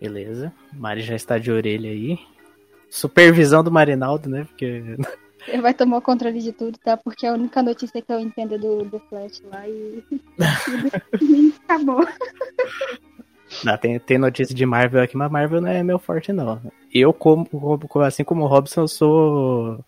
[0.00, 0.52] Beleza.
[0.72, 2.18] Mari já está de orelha aí.
[2.90, 4.44] Supervisão do Marinaldo, né?
[4.44, 4.82] Porque.
[5.48, 6.96] Ele vai tomar o controle de tudo, tá?
[6.96, 10.02] Porque é a única notícia que eu entendo do, do Flash lá e.
[11.64, 12.06] acabou.
[13.62, 16.60] Não, tem, tem notícia de Marvel aqui, mas Marvel não é meu forte, não.
[16.92, 17.48] Eu, como,
[18.04, 19.84] assim como o Robson, eu sou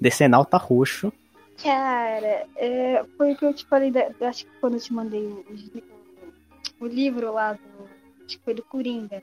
[0.00, 1.12] decenalta roxo.
[1.62, 5.22] Cara, é, foi o que eu te falei, da, acho que quando eu te mandei
[5.22, 5.44] o,
[6.80, 7.60] o livro lá, do,
[8.24, 9.22] acho que foi do Coringa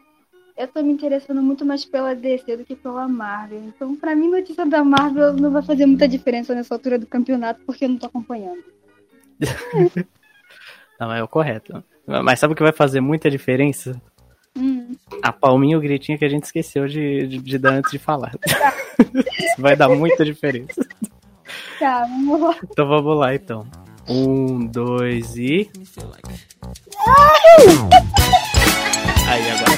[0.58, 3.64] eu tô me interessando muito mais pela DC do que pela Marvel.
[3.64, 7.62] Então, pra mim, notícia da Marvel não vai fazer muita diferença nessa altura do campeonato,
[7.66, 8.64] porque eu não tô acompanhando.
[11.00, 11.84] não, é o correto.
[12.08, 14.02] Mas sabe o que vai fazer muita diferença?
[14.58, 14.95] Hum.
[15.22, 18.00] A palminha e o gritinho que a gente esqueceu de, de, de dar antes de
[18.00, 18.34] falar.
[19.59, 20.81] Vai dar muita diferença.
[21.79, 22.55] Tá, vamos lá.
[22.63, 23.67] Então vamos lá, então.
[24.07, 25.70] Um, dois e.
[29.27, 29.77] Aí, agora.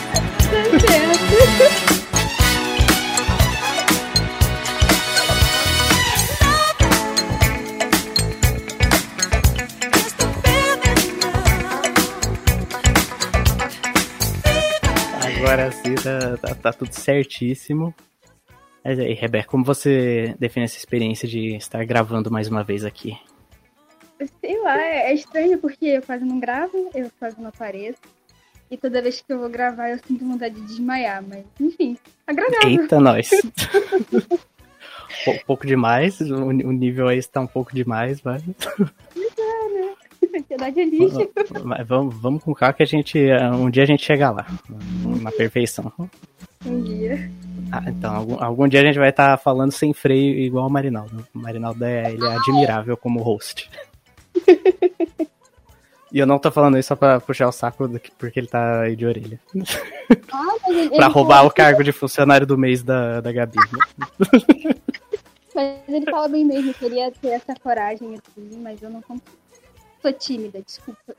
[15.40, 17.96] Agora sim, tá, tá, tá, tudo certíssimo.
[18.84, 23.18] Mas aí, Rebeca, como você define essa experiência de estar gravando mais uma vez aqui?
[24.42, 28.00] Sei lá, é estranho porque eu quase não gravo, eu quase não apareço.
[28.70, 32.70] E toda vez que eu vou gravar, eu sinto vontade de desmaiar, mas enfim, agradável.
[32.70, 33.30] Eita, nós.
[35.28, 38.42] um pouco demais, o nível aí está um pouco demais, vai.
[40.40, 41.30] Ansiedade é lixo.
[41.64, 43.20] Mas vamos, vamos com calma que a gente.
[43.54, 44.46] Um dia a gente chega lá.
[45.22, 45.92] Na perfeição.
[46.66, 47.30] Um dia.
[47.72, 50.72] Ah, então, algum, algum dia a gente vai estar tá falando sem freio igual o
[50.72, 51.26] Marinaldo.
[51.34, 53.70] O Marinaldo é, ele é admirável como host.
[56.12, 58.96] E eu não tô falando isso só pra puxar o saco porque ele tá aí
[58.96, 59.40] de orelha.
[60.32, 63.58] Ah, ele, pra roubar o cargo de funcionário do mês da, da Gabi.
[63.58, 64.74] Né?
[65.54, 69.39] mas ele fala bem mesmo, queria ter essa coragem assim, mas eu não consigo.
[70.02, 71.16] Sou tímida, desculpa.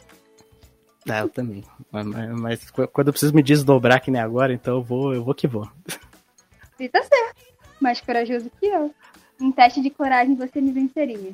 [1.08, 1.64] É, eu também.
[1.90, 5.34] Mas, mas, quando eu preciso me desdobrar que nem agora, então eu vou, eu vou
[5.34, 5.68] que vou.
[6.78, 7.42] E tá certo.
[7.80, 8.94] Mais corajoso que eu.
[9.40, 11.32] Em teste de coragem você me venceria.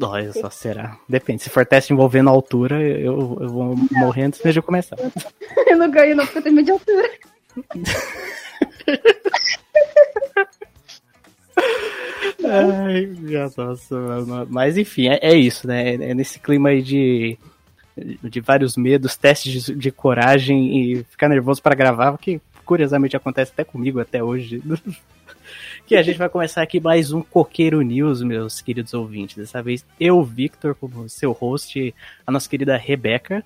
[0.00, 0.98] Olha só, será?
[1.08, 1.42] Depende.
[1.42, 3.88] Se for teste envolvendo altura, eu, eu vou não.
[3.92, 4.96] morrer antes de começar.
[5.66, 7.10] Eu não ganho não, porque eu tenho medo de altura.
[12.44, 13.06] Ai,
[13.56, 15.94] nossa, mas enfim, é, é, isso, né?
[15.94, 17.38] É nesse clima aí de,
[18.22, 23.52] de vários medos, testes de, de coragem e ficar nervoso para gravar, que curiosamente acontece
[23.52, 24.62] até comigo até hoje
[25.86, 29.36] que a gente vai começar aqui mais um Coqueiro News, meus queridos ouvintes.
[29.36, 31.94] Dessa vez eu, Victor, como seu host,
[32.26, 33.44] a nossa querida Rebeca.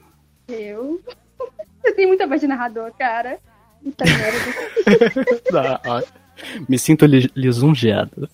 [0.48, 1.00] Eu?
[1.84, 3.38] Eu tenho muita voz de narrador, cara.
[3.80, 6.04] Muita merda.
[6.68, 8.28] Me sinto lisonjeado.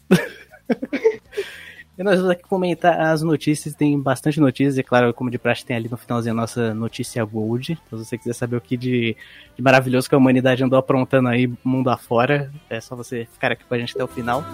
[1.97, 5.65] E nós vamos aqui comentar as notícias, tem bastante notícias, e claro, como de praxe
[5.65, 7.79] tem ali no finalzinho a nossa notícia Gold.
[7.87, 9.17] Então, se você quiser saber o que de,
[9.55, 13.65] de maravilhoso que a humanidade andou aprontando aí mundo afora, é só você ficar aqui
[13.65, 14.45] com a gente até o final.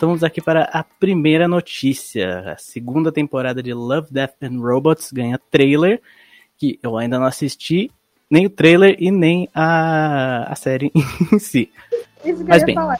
[0.00, 2.52] Estamos aqui para a primeira notícia.
[2.52, 6.00] A segunda temporada de Love, Death and Robots ganha trailer,
[6.56, 7.90] que eu ainda não assisti,
[8.30, 10.90] nem o trailer e nem a, a série
[11.30, 11.70] em si.
[12.24, 12.74] Isso que Mas, eu ia bem.
[12.74, 12.98] falar.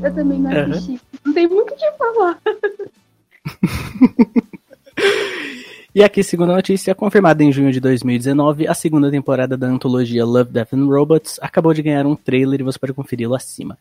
[0.00, 0.92] Eu também não assisti.
[0.92, 0.98] Uhum.
[1.26, 2.40] Não tem muito o que falar.
[5.98, 10.52] E aqui, segunda notícia, confirmada em junho de 2019, a segunda temporada da antologia Love,
[10.52, 13.76] Death and Robots acabou de ganhar um trailer e você pode conferi-lo acima.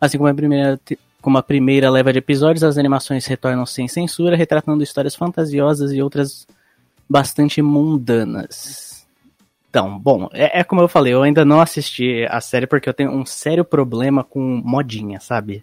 [0.00, 0.80] Assim como a primeira
[1.20, 6.02] como a primeira leva de episódios, as animações retornam sem censura, retratando histórias fantasiosas e
[6.02, 6.48] outras
[7.08, 9.06] bastante mundanas.
[9.70, 12.92] Então, bom, é, é, como eu falei, eu ainda não assisti a série porque eu
[12.92, 15.62] tenho um sério problema com modinha, sabe?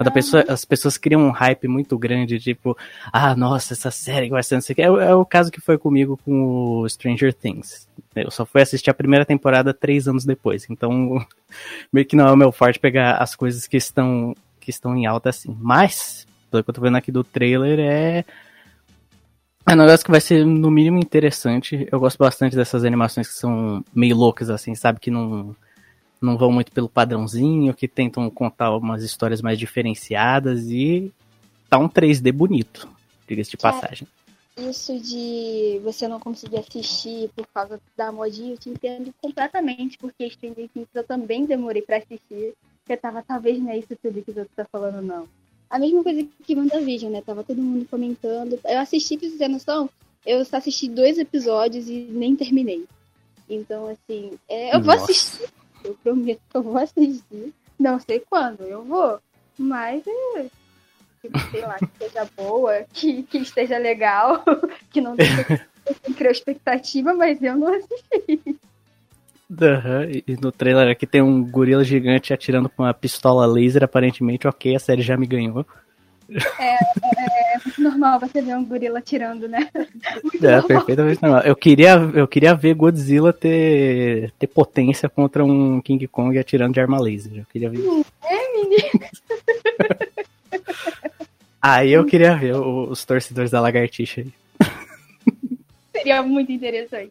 [0.00, 2.74] Quando pessoa, as pessoas criam um hype muito grande, tipo,
[3.12, 4.80] ah, nossa, essa série vai ser não sei o que.
[4.80, 7.86] É, é, o caso que foi comigo com o Stranger Things.
[8.16, 10.66] Eu só fui assistir a primeira temporada três anos depois.
[10.70, 11.22] Então,
[11.92, 15.04] meio que não é o meu forte pegar as coisas que estão que estão em
[15.04, 15.54] alta assim.
[15.60, 18.24] Mas, pelo que eu tô vendo aqui do trailer, é.
[19.66, 21.86] É um negócio que vai ser, no mínimo, interessante.
[21.92, 24.98] Eu gosto bastante dessas animações que são meio loucas, assim, sabe?
[24.98, 25.54] Que não,
[26.20, 31.12] não vão muito pelo padrãozinho, que tentam contar umas histórias mais diferenciadas e
[31.68, 32.88] tá um 3D bonito.
[33.26, 34.06] diga-se de passagem.
[34.56, 40.28] Isso de você não conseguir assistir por causa da modinha, eu te entendo completamente, porque
[40.28, 42.54] Stranger Things eu também demorei pra assistir.
[42.88, 45.28] Eu tava, talvez não é isso tudo que você tá falando, não.
[45.70, 47.22] A mesma coisa que WandaVision, né?
[47.24, 48.58] Tava todo mundo comentando.
[48.64, 49.88] Eu assisti, pra você ter noção,
[50.26, 52.84] eu só assisti dois episódios e nem terminei.
[53.48, 54.84] Então, assim, é, eu Nossa.
[54.84, 55.48] vou assistir.
[55.84, 57.52] Eu prometo que eu vou assistir.
[57.78, 59.18] Não sei quando, eu vou.
[59.58, 60.46] Mas, é,
[61.22, 64.42] tipo, sei lá, que seja boa, que, que esteja legal,
[64.90, 65.66] que não deixe
[66.16, 68.58] criar expectativa, mas eu não assisti.
[69.50, 70.22] Uhum.
[70.26, 74.76] E no trailer aqui tem um gorila gigante atirando com uma pistola laser, aparentemente, ok,
[74.76, 75.66] a série já me ganhou.
[76.58, 79.68] É, é, é muito normal você ver um gorila atirando, né?
[80.22, 80.66] Muito é, normal.
[80.66, 81.42] perfeitamente normal.
[81.42, 86.80] Eu queria, eu queria ver Godzilla ter, ter potência contra um King Kong atirando de
[86.80, 87.38] arma laser.
[87.38, 87.80] Eu queria ver.
[88.22, 88.90] É, menino.
[91.60, 94.32] Aí eu queria ver os torcedores da lagartixa aí.
[95.92, 97.10] Seria muito interessante.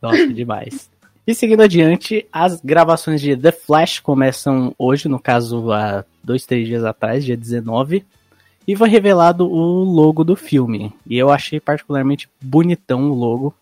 [0.00, 0.88] Nossa, demais.
[1.26, 6.66] E seguindo adiante, as gravações de The Flash começam hoje, no caso, há dois, três
[6.66, 8.04] dias atrás, dia 19.
[8.70, 10.92] E foi revelado o logo do filme.
[11.04, 13.52] E eu achei particularmente bonitão o logo.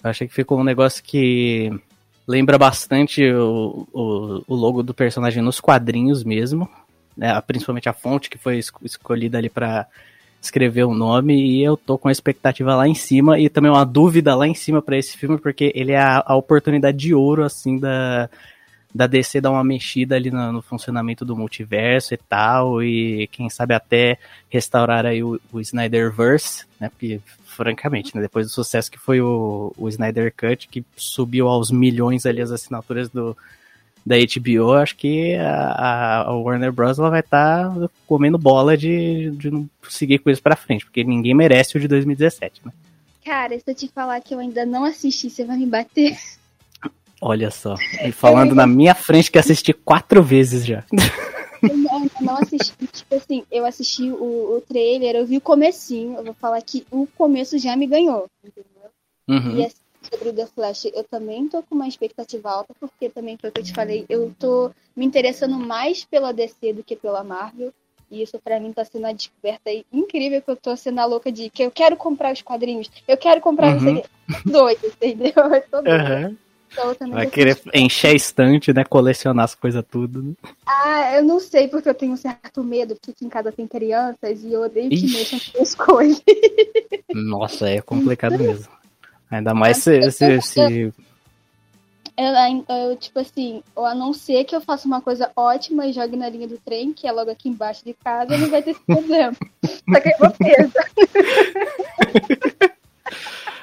[0.00, 1.72] Eu achei que ficou um negócio que
[2.24, 6.68] lembra bastante o, o, o logo do personagem nos quadrinhos mesmo.
[7.16, 7.28] Né?
[7.48, 9.88] Principalmente a fonte que foi escolhida ali para
[10.40, 13.84] escrever o nome e eu tô com a expectativa lá em cima e também uma
[13.84, 17.42] dúvida lá em cima para esse filme porque ele é a, a, oportunidade de ouro
[17.42, 18.30] assim da
[18.98, 23.48] da DC dar uma mexida ali no, no, funcionamento do multiverso e tal e quem
[23.48, 24.18] sabe até
[24.48, 26.88] restaurar aí o, o Snyderverse, né?
[26.88, 31.70] Porque francamente, né, depois do sucesso que foi o, o Snyder Cut que subiu aos
[31.70, 33.36] milhões ali as assinaturas do
[34.04, 36.98] da HBO, acho que a, a Warner Bros.
[36.98, 41.04] Ela vai estar tá comendo bola de, de não seguir com isso pra frente, porque
[41.04, 42.72] ninguém merece o de 2017, né?
[43.24, 46.16] Cara, se eu te falar que eu ainda não assisti, você vai me bater.
[47.20, 47.74] Olha só,
[48.04, 50.84] e falando na minha frente que assisti quatro vezes já.
[51.60, 56.16] Eu não, não assisti, tipo assim, eu assisti o, o trailer, eu vi o comecinho,
[56.16, 58.90] eu vou falar que o começo já me ganhou, entendeu?
[59.28, 59.56] Uhum.
[59.56, 63.36] E assim, sobre o The Flash, eu também tô com uma expectativa alta, porque também
[63.36, 66.94] foi o que eu te falei, eu tô me interessando mais pela DC do que
[66.94, 67.72] pela Marvel.
[68.10, 71.30] E isso para mim tá sendo uma descoberta incrível que eu tô sendo a louca
[71.30, 74.00] de que eu quero comprar os quadrinhos, eu quero comprar uhum.
[74.46, 75.32] doido, entendeu?
[75.52, 76.36] Eu tô Uhum.
[76.70, 78.84] Então, Vai querer encher estante, né?
[78.84, 80.22] Colecionar as coisas tudo.
[80.22, 80.34] Né?
[80.66, 83.66] Ah, eu não sei porque eu tenho um certo medo, porque aqui em casa tem
[83.66, 86.22] crianças e eu odeio que mexam com as coisas.
[87.12, 88.68] Nossa, é complicado mesmo.
[89.30, 90.10] Ainda mais se.
[90.10, 90.92] se, se...
[92.20, 92.34] Eu,
[92.68, 96.16] eu, tipo assim, ou a não ser que eu faça uma coisa ótima e jogue
[96.16, 98.80] na linha do trem, que é logo aqui embaixo de casa, não vai ter esse
[98.84, 99.36] problema.
[99.64, 100.84] Só que eu vou presa.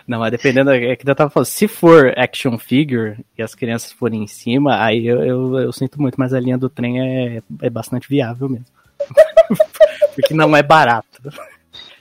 [0.07, 3.91] Não, mas dependendo, é que eu tava falando, se for action figure e as crianças
[3.91, 7.41] forem em cima, aí eu, eu, eu sinto muito, mas a linha do trem é,
[7.61, 8.65] é bastante viável mesmo.
[10.13, 11.21] Porque não é barato.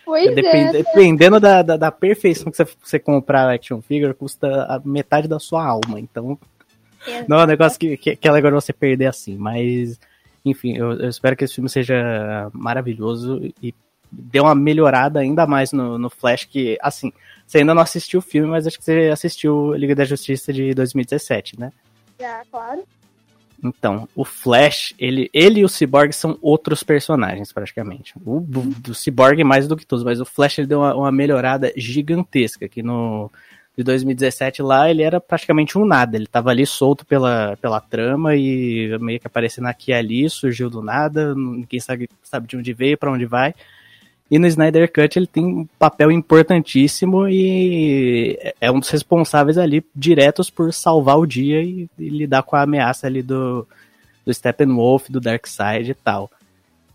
[0.04, 0.34] Pois é.
[0.34, 0.72] Depend, é.
[0.82, 5.38] Dependendo da, da, da, perfeição que você, você comprar action figure, custa a metade da
[5.38, 5.98] sua alma.
[5.98, 6.38] Então,
[7.06, 7.24] Exato.
[7.26, 9.36] não é um negócio que, que, que é legal você perder assim.
[9.36, 9.98] Mas,
[10.44, 13.74] enfim, eu, eu, espero que esse filme seja maravilhoso e
[14.12, 17.10] dê uma melhorada ainda mais no, no Flash, que, assim,
[17.46, 20.74] você ainda não assistiu o filme, mas acho que você assistiu Liga da Justiça de
[20.74, 21.72] 2017, né?
[22.18, 22.84] Já, claro.
[23.62, 28.12] Então, o Flash, ele, ele e o Cyborg são outros personagens, praticamente.
[28.24, 31.72] O, do Cyborg mais do que todos, mas o Flash ele deu uma, uma, melhorada
[31.74, 33.30] gigantesca, que no
[33.76, 38.36] de 2017 lá ele era praticamente um nada, ele tava ali solto pela, pela trama
[38.36, 42.72] e meio que aparecendo aqui e ali, surgiu do nada, ninguém sabe, sabe de onde
[42.72, 43.52] veio, para onde vai.
[44.30, 49.84] E no Snyder Cut ele tem um papel importantíssimo e é um dos responsáveis ali
[49.94, 53.66] diretos por salvar o dia e, e lidar com a ameaça ali do,
[54.24, 56.30] do Steppenwolf, do Darkseid e tal.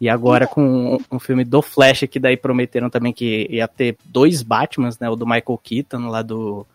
[0.01, 3.97] E agora com um, um, filme do Flash, que daí prometeram também que ia ter
[4.05, 5.09] dois Batmans, né?
[5.09, 6.65] O do Michael Keaton, lá do,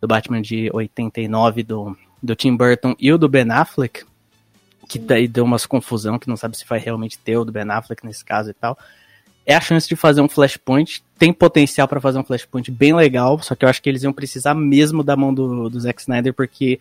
[0.00, 4.04] do Batman de 89, do, do Tim Burton, e o do Ben Affleck,
[4.88, 7.70] que daí deu umas confusão, que não sabe se vai realmente ter o do Ben
[7.70, 8.76] Affleck nesse caso e tal
[9.46, 11.02] é a chance de fazer um Flashpoint.
[11.18, 14.12] Tem potencial para fazer um Flashpoint bem legal, só que eu acho que eles iam
[14.12, 16.78] precisar mesmo da mão do, do Zack Snyder, porque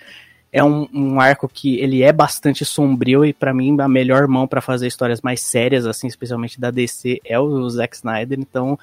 [0.52, 4.48] é um, um arco que ele é bastante sombrio e para mim a melhor mão
[4.48, 8.40] para fazer histórias mais sérias, assim, especialmente da DC, é o Zack Snyder.
[8.40, 8.78] Então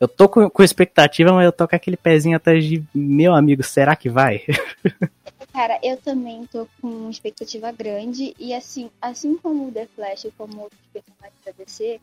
[0.00, 3.62] eu tô com, com expectativa, mas eu tô com aquele pezinho atrás de meu amigo,
[3.62, 4.42] será que vai?
[5.52, 10.62] Cara, eu também tô com expectativa grande e assim, assim como o The Flash, como
[10.62, 12.00] outros personagens da DC,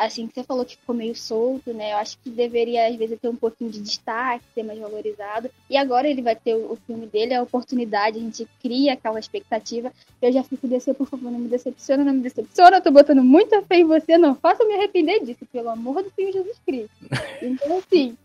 [0.00, 1.92] assim, você falou que ficou meio solto, né?
[1.92, 5.50] Eu acho que deveria, às vezes, ter um pouquinho de destaque, ser mais valorizado.
[5.68, 9.20] E agora ele vai ter o, o filme dele, a oportunidade, a gente cria aquela
[9.20, 9.92] expectativa.
[10.20, 12.78] Eu já fico descer, por favor, não me decepciona, não me decepciona.
[12.78, 16.10] Eu tô botando muita fé em você, não faça me arrepender disso, pelo amor do
[16.10, 16.90] Senhor Jesus Cristo.
[17.42, 18.16] Então, assim,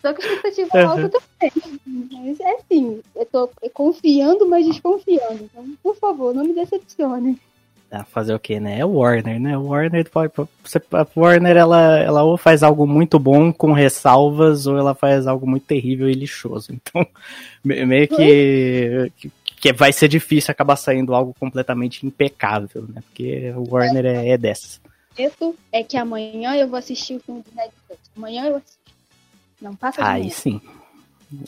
[0.00, 0.88] só que a expectativa uhum.
[0.88, 1.52] alta também.
[2.12, 5.44] Mas é assim, eu tô confiando, mas desconfiando.
[5.44, 7.38] Então, por favor, não me decepcione.
[8.10, 8.78] Fazer o que, né?
[8.78, 9.56] É o Warner, né?
[9.56, 10.06] Warner.
[10.92, 15.44] A Warner ela, ela ou faz algo muito bom com ressalvas, ou ela faz algo
[15.44, 16.72] muito terrível e lixoso.
[16.80, 17.06] Então,
[17.64, 19.12] meio que,
[19.60, 23.02] que vai ser difícil acabar saindo algo completamente impecável, né?
[23.06, 24.80] Porque o Warner é, é dessas.
[25.18, 28.00] Isso é que amanhã eu vou assistir o filme de Netflix.
[28.16, 28.78] Amanhã eu assisto.
[29.60, 30.34] Não passa de Aí manhã.
[30.34, 30.60] sim.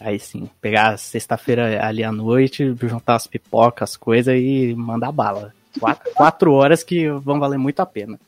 [0.01, 0.51] Aí sim.
[0.61, 5.55] Pegar sexta-feira ali à noite, juntar as pipocas, as coisas e mandar bala.
[5.79, 8.19] Quatro, quatro horas que vão valer muito a pena.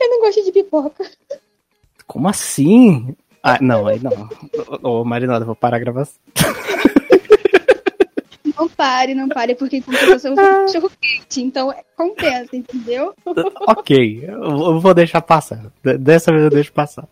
[0.00, 1.04] Eu não gosto de pipoca.
[2.06, 3.14] Como assim?
[3.42, 4.28] Ah, não, aí não.
[4.82, 6.20] Ô, Marinada, vou parar a gravação.
[8.56, 13.14] Não pare, não pare, porque compensação é um cachorro quente, então compensa, entendeu?
[13.68, 15.70] ok, eu vou deixar passar.
[16.00, 17.06] Dessa vez eu deixo passar.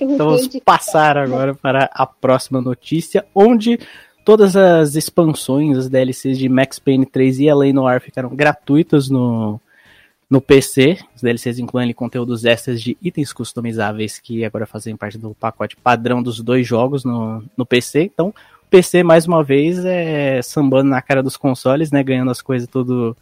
[0.00, 3.78] Então vamos passar agora para a próxima notícia, onde
[4.26, 9.60] todas as expansões, as DLCs de Max Payne 3 e Além Noir ficaram gratuitas no,
[10.28, 10.98] no PC.
[11.14, 16.20] Os DLCs incluem conteúdos extras de itens customizáveis que agora fazem parte do pacote padrão
[16.20, 18.02] dos dois jogos no, no PC.
[18.02, 22.02] Então, o PC, mais uma vez, é sambando na cara dos consoles, né?
[22.02, 23.16] Ganhando as coisas tudo,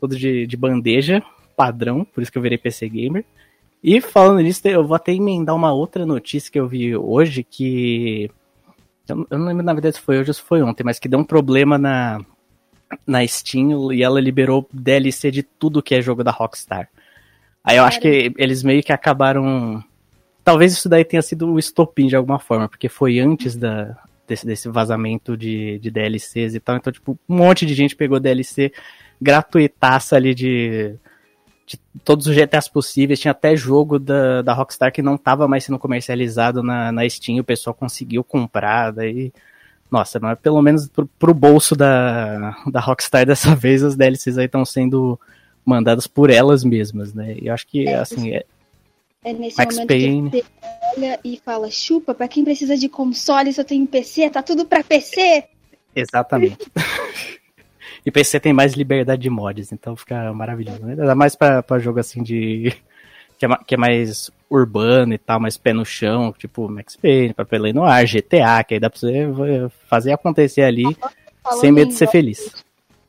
[0.00, 1.22] tudo de, de bandeja,
[1.56, 3.24] padrão, por isso que eu virei PC Gamer.
[3.84, 8.28] E falando nisso, eu vou até emendar uma outra notícia que eu vi hoje, que.
[9.10, 11.08] Eu eu não lembro na verdade se foi hoje ou se foi ontem, mas que
[11.08, 12.20] deu um problema na,
[13.06, 16.88] na Steam e ela liberou DLC de tudo que é jogo da Rockstar.
[17.62, 19.84] Aí eu acho que eles meio que acabaram.
[20.42, 24.46] Talvez isso daí tenha sido o estopim de alguma forma, porque foi antes da, desse,
[24.46, 26.76] desse vazamento de, de DLCs e tal.
[26.76, 28.72] Então, tipo, um monte de gente pegou DLC
[29.20, 30.94] gratuitaça ali de,
[31.70, 33.20] de todos os GTAs possíveis.
[33.20, 37.38] Tinha até jogo da, da Rockstar que não tava mais sendo comercializado na, na Steam.
[37.38, 38.90] O pessoal conseguiu comprar.
[38.90, 39.32] Daí,
[39.88, 44.46] nossa, mas pelo menos pro, pro bolso da, da Rockstar dessa vez, as DLCs aí
[44.46, 45.18] estão sendo
[45.64, 47.36] mandadas por elas mesmas, né?
[47.40, 48.44] E eu acho que, assim, é,
[49.22, 50.30] É nesse Max momento Payne.
[50.30, 50.44] que você
[50.96, 54.82] olha e fala, chupa, pra quem precisa de console, só tem PC, tá tudo pra
[54.82, 55.44] PC.
[55.94, 56.58] Exatamente.
[58.04, 60.80] e PC tem mais liberdade de mods, então fica maravilhoso.
[60.84, 60.92] Né?
[60.92, 62.72] Ainda mais pra, pra jogo assim de.
[63.38, 67.32] Que é, que é mais urbano e tal, mais pé no chão, tipo Max Payne,
[67.32, 69.26] Papel Noir, GTA, que aí dá pra você
[69.88, 70.84] fazer acontecer ali
[71.42, 72.64] Falando sem medo de ser jogos- feliz.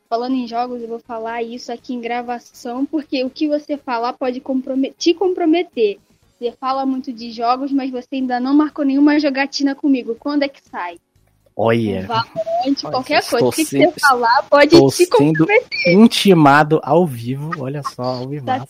[0.09, 4.13] Falando em jogos, eu vou falar isso aqui em gravação, porque o que você falar
[4.13, 5.99] pode comprome- te comprometer.
[6.39, 10.15] Você fala muito de jogos, mas você ainda não marcou nenhuma jogatina comigo.
[10.17, 10.97] Quando é que sai?
[11.55, 13.45] Olha, Valorante, qualquer coisa.
[13.45, 15.93] O que, você falar pode estou te comprometer.
[15.93, 18.45] intimado ao vivo, olha só, ao vivo.
[18.45, 18.65] Tá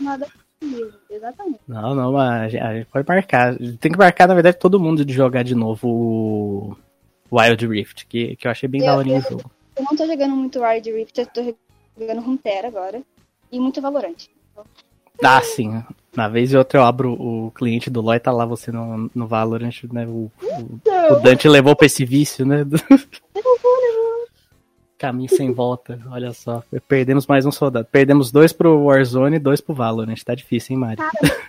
[0.00, 0.26] nada
[0.60, 0.92] comigo.
[1.10, 1.60] Exatamente.
[1.68, 3.56] Não, não, mas a gente- a gente pode marcar.
[3.78, 5.88] Tem que marcar, na verdade, todo mundo de jogar de novo
[7.30, 9.50] o Wild Rift, que, que eu achei bem Eu- daorinha o eu- jogo.
[9.76, 11.54] Eu não tô jogando muito Wild Rift, eu tô
[11.98, 13.02] jogando Runeterra agora.
[13.50, 14.30] E muito Valorante.
[15.22, 15.82] Ah, sim.
[16.14, 19.10] Na vez e outra eu abro o cliente do LoL e tá lá você no,
[19.14, 20.06] no Valorant, né?
[20.06, 22.66] O, o, o Dante levou pra esse vício, né?
[24.98, 26.62] Caminho sem volta, olha só.
[26.86, 27.88] Perdemos mais um soldado.
[27.90, 30.22] Perdemos dois pro Warzone e dois pro Valorant.
[30.22, 31.02] Tá difícil, hein, Mari?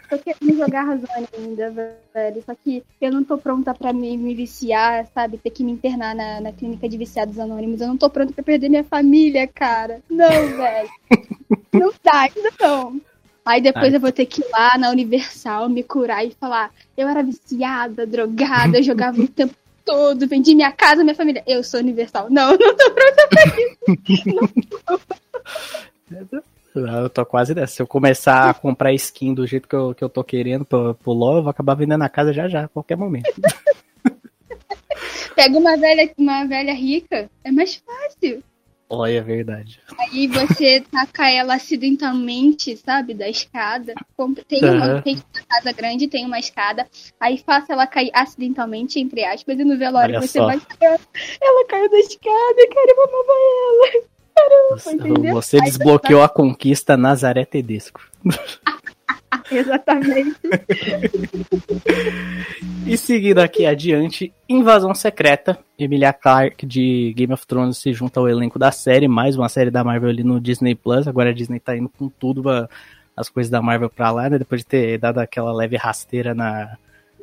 [0.09, 2.43] Tô querendo jogar Razone ainda, velho.
[2.43, 5.37] Só que eu não tô pronta pra me, me viciar, sabe?
[5.37, 7.79] Ter que me internar na, na clínica de viciados anônimos.
[7.79, 10.01] Eu não tô pronta pra perder minha família, cara.
[10.09, 10.89] Não, velho.
[11.73, 12.99] não dá, ainda não.
[13.45, 13.95] Aí depois Ai.
[13.95, 18.05] eu vou ter que ir lá na Universal me curar e falar: eu era viciada,
[18.05, 19.53] drogada, eu jogava o tempo
[19.85, 21.43] todo, vendi minha casa, minha família.
[21.45, 22.29] Eu sou Universal.
[22.29, 23.29] Não, não tô pronta
[26.75, 27.75] Eu tô quase nessa.
[27.75, 30.95] Se eu começar a comprar skin do jeito que eu, que eu tô querendo pro,
[30.95, 33.29] pro LoL, eu vou acabar vendendo a casa já já, a qualquer momento.
[35.35, 38.43] Pega uma velha, uma velha rica, é mais fácil.
[38.95, 39.79] Olha, é verdade.
[39.97, 43.95] Aí você taca ela acidentalmente, sabe, da escada.
[44.47, 45.01] Tem uma, Aham.
[45.01, 46.87] tem uma casa grande, tem uma escada.
[47.19, 50.45] Aí faça ela cair acidentalmente, entre aspas, e no velório Olha você só.
[50.45, 50.61] vai.
[50.79, 53.33] Ela caiu da escada, cara, eu amava
[53.63, 54.13] ela.
[54.35, 55.33] Caramba, entendeu?
[55.33, 58.01] Você desbloqueou a conquista Nazaré Tedesco.
[59.51, 60.35] Exatamente.
[62.85, 65.57] E seguindo aqui adiante, Invasão Secreta.
[65.77, 69.71] Emilia Clarke de Game of Thrones se junta ao elenco da série, mais uma série
[69.71, 71.07] da Marvel ali no Disney Plus.
[71.07, 72.43] Agora a Disney tá indo com tudo
[73.15, 74.37] as coisas da Marvel pra lá, né?
[74.37, 76.77] Depois de ter dado aquela leve rasteira na,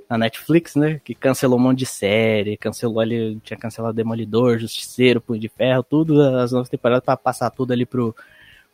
[0.08, 1.00] na Netflix, né?
[1.04, 5.82] Que cancelou um monte de série, cancelou ali, tinha cancelado Demolidor, Justiceiro, Punho de Ferro,
[5.82, 8.14] tudo, as novas temporadas para passar tudo ali pro,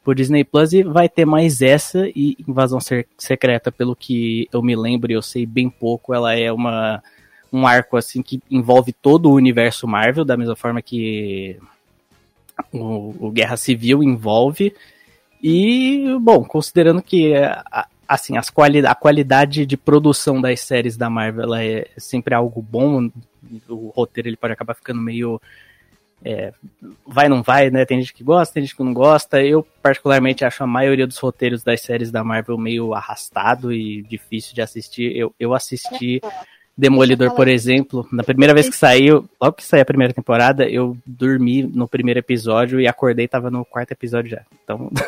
[0.07, 2.79] pro Disney Plus e vai ter mais essa e Invasão
[3.19, 7.03] Secreta, pelo que eu me lembro e eu sei bem pouco, ela é uma
[7.53, 11.59] um arco assim que envolve todo o universo Marvel, da mesma forma que
[12.73, 14.73] o, o Guerra Civil envolve.
[15.43, 17.33] E, bom, considerando que
[18.07, 23.11] assim, as quali a qualidade de produção das séries da Marvel é sempre algo bom,
[23.69, 25.41] o roteiro ele pode acabar ficando meio
[26.25, 26.53] é,
[27.07, 27.85] vai não vai, né?
[27.85, 29.43] Tem gente que gosta, tem gente que não gosta.
[29.43, 34.55] Eu particularmente acho a maioria dos roteiros das séries da Marvel meio arrastado e difícil
[34.55, 35.17] de assistir.
[35.17, 36.21] Eu, eu assisti
[36.79, 40.95] Demolidor, por exemplo, na primeira vez que saiu, logo que saiu a primeira temporada, eu
[41.07, 44.45] dormi no primeiro episódio e acordei tava no quarto episódio já.
[44.63, 44.91] Então.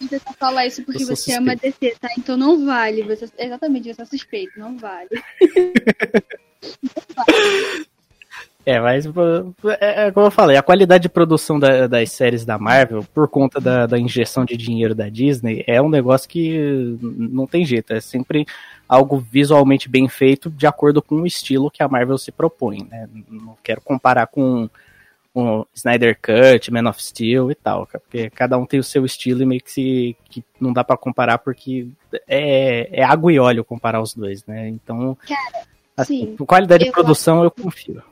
[0.00, 1.40] Você só fala isso porque você suspeito.
[1.40, 2.08] ama DC, tá?
[2.16, 3.02] Então não vale.
[3.02, 5.08] Você, exatamente, você é suspeito, não vale.
[6.80, 7.86] não vale.
[8.68, 9.06] É, mas
[9.80, 13.26] é, é, como eu falei, a qualidade de produção da, das séries da Marvel, por
[13.26, 17.94] conta da, da, injeção de dinheiro da Disney, é um negócio que não tem jeito.
[17.94, 18.46] É sempre
[18.86, 22.86] algo visualmente bem feito de acordo com o estilo que a Marvel se propõe.
[22.90, 23.08] Né?
[23.30, 24.68] Não quero comparar com
[25.34, 29.42] o Snyder Cut, Man of Steel e tal, porque cada um tem o seu estilo
[29.42, 31.88] e meio que, se, que não dá para comparar porque
[32.28, 34.68] é, é água e óleo comparar os dois, né?
[34.68, 38.02] Então, Cara, assim, qualidade de produção eu confio.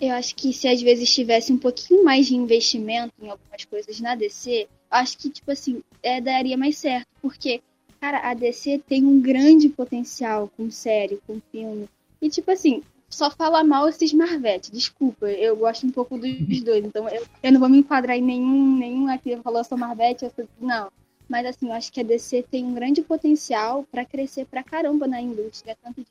[0.00, 4.00] Eu acho que se às vezes tivesse um pouquinho mais de investimento em algumas coisas
[4.00, 7.06] na DC, acho que, tipo assim, é, daria mais certo.
[7.20, 7.60] Porque
[8.00, 11.86] Cara, a DC tem um grande potencial com série, com filme.
[12.20, 14.72] E, tipo assim, só fala mal esses Marvete.
[14.72, 16.82] Desculpa, eu gosto um pouco dos dois.
[16.82, 20.30] Então, eu, eu não vou me enquadrar em nenhum, nenhum aqui falou, sou Marvete, eu
[20.30, 20.48] sou...
[20.58, 20.90] Não.
[21.28, 25.06] Mas, assim, eu acho que a DC tem um grande potencial para crescer pra caramba
[25.06, 26.08] na indústria, tanto de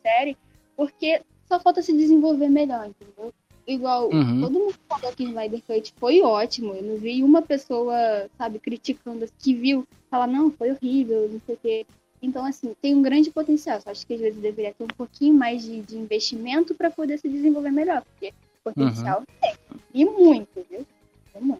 [0.00, 0.36] série,
[0.76, 1.20] porque
[1.52, 3.32] só falta se desenvolver melhor, entendeu?
[3.66, 4.40] Igual uhum.
[4.40, 6.74] todo mundo falou que Snyder Cut foi ótimo.
[6.74, 7.94] Eu não vi uma pessoa,
[8.38, 11.86] sabe, criticando que viu, falar, não, foi horrível, não sei o quê.
[12.22, 13.80] Então, assim, tem um grande potencial.
[13.80, 17.18] Só acho que às vezes deveria ter um pouquinho mais de, de investimento para poder
[17.18, 18.32] se desenvolver melhor, porque
[18.64, 19.26] potencial uhum.
[19.40, 19.54] tem.
[19.92, 20.86] E muito, viu?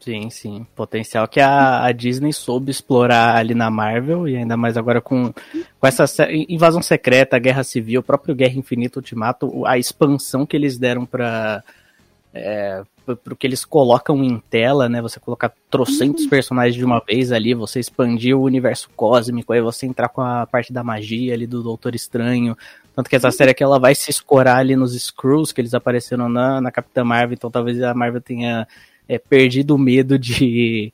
[0.00, 0.66] Sim, sim.
[0.74, 5.32] Potencial que a, a, Disney soube explorar ali na Marvel, e ainda mais agora com,
[5.32, 10.78] com essa invasão secreta, Guerra Civil, o próprio Guerra Infinita Ultimato, a expansão que eles
[10.78, 11.62] deram para
[12.34, 12.82] é,
[13.24, 15.02] pro que eles colocam em tela, né?
[15.02, 16.30] Você colocar trocentos uhum.
[16.30, 20.46] personagens de uma vez ali, você expandir o universo cósmico, aí você entrar com a
[20.46, 22.56] parte da magia ali do Doutor Estranho.
[22.94, 23.32] Tanto que essa uhum.
[23.32, 27.04] série aqui ela vai se escorar ali nos Screws que eles apareceram na, na Capitã
[27.04, 28.66] Marvel, então talvez a Marvel tenha
[29.08, 30.92] é, perdido o medo de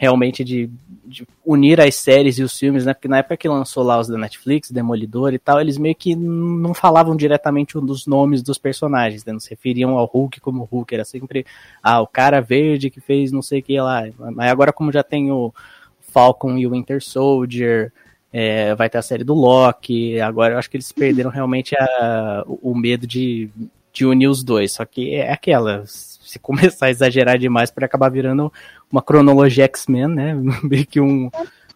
[0.00, 0.70] realmente de,
[1.04, 2.94] de, unir as séries e os filmes, né?
[2.94, 6.16] Porque na época que lançou lá os da Netflix, Demolidor e tal, eles meio que
[6.16, 9.32] não falavam diretamente um dos nomes dos personagens, né?
[9.34, 11.44] Não se referiam ao Hulk como Hulk, era sempre,
[11.82, 14.04] ah, o cara verde que fez não sei o que lá.
[14.34, 15.52] Mas agora como já tem o
[16.00, 17.92] Falcon e o Winter Soldier,
[18.32, 22.44] é, vai ter a série do Loki, agora eu acho que eles perderam realmente a,
[22.46, 23.50] o medo de,
[23.92, 25.84] de unir os dois, só que é aquela,
[26.30, 28.52] se começar a exagerar demais, pode acabar virando
[28.90, 30.34] uma cronologia X-Men, né?
[30.62, 31.30] Meio que um.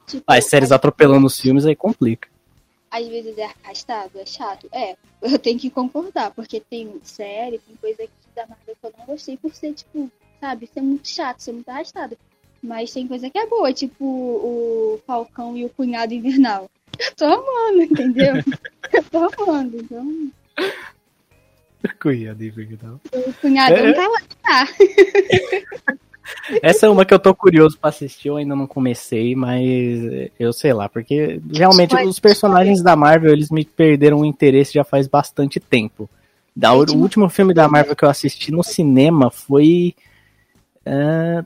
[0.06, 2.28] Tipo, as séries atropelando os filmes aí complica.
[2.90, 4.68] Às vezes é arrastado, é chato.
[4.72, 8.94] É, eu tenho que concordar, porque tem série, tem coisa aqui da Marvel que eu
[8.98, 12.16] não gostei por ser, tipo, sabe, ser muito chato, ser muito arrastado.
[12.62, 16.70] Mas tem coisa que é boa, tipo o Falcão e o Cunhado Invernal.
[16.98, 18.34] Eu tô amando, entendeu?
[18.92, 20.30] eu tô amando, então.
[22.00, 23.00] Cunhado Invernal.
[23.12, 23.92] O cunhado é...
[23.92, 24.68] tá lá, tá.
[26.62, 29.60] Essa é uma que eu tô curioso pra assistir, eu ainda não comecei, mas
[30.38, 34.84] eu sei lá, porque realmente os personagens da Marvel, eles me perderam o interesse já
[34.84, 36.08] faz bastante tempo.
[36.56, 39.94] Da, o último filme da Marvel que eu assisti no cinema foi.
[40.86, 41.44] Uh,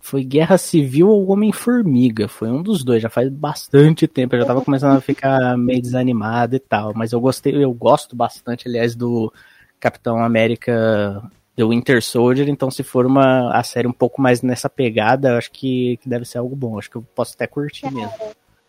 [0.00, 2.28] foi Guerra Civil ou Homem-Formiga.
[2.28, 4.34] Foi um dos dois, já faz bastante tempo.
[4.34, 6.94] Eu já tava começando a ficar meio desanimado e tal.
[6.94, 9.30] Mas eu gostei, eu gosto bastante, aliás, do
[9.80, 11.22] Capitão América
[11.58, 15.36] The Winter Soldier, então se for uma a série um pouco mais nessa pegada, eu
[15.36, 16.78] acho que, que deve ser algo bom.
[16.78, 18.12] Acho que eu posso até curtir Cara, mesmo.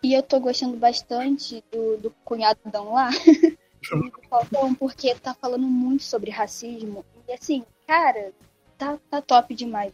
[0.02, 3.12] E eu tô gostando bastante do, do cunhadão lá,
[4.80, 7.06] porque tá falando muito sobre racismo.
[7.28, 8.32] E assim, cara,
[8.76, 9.94] tá, tá top demais.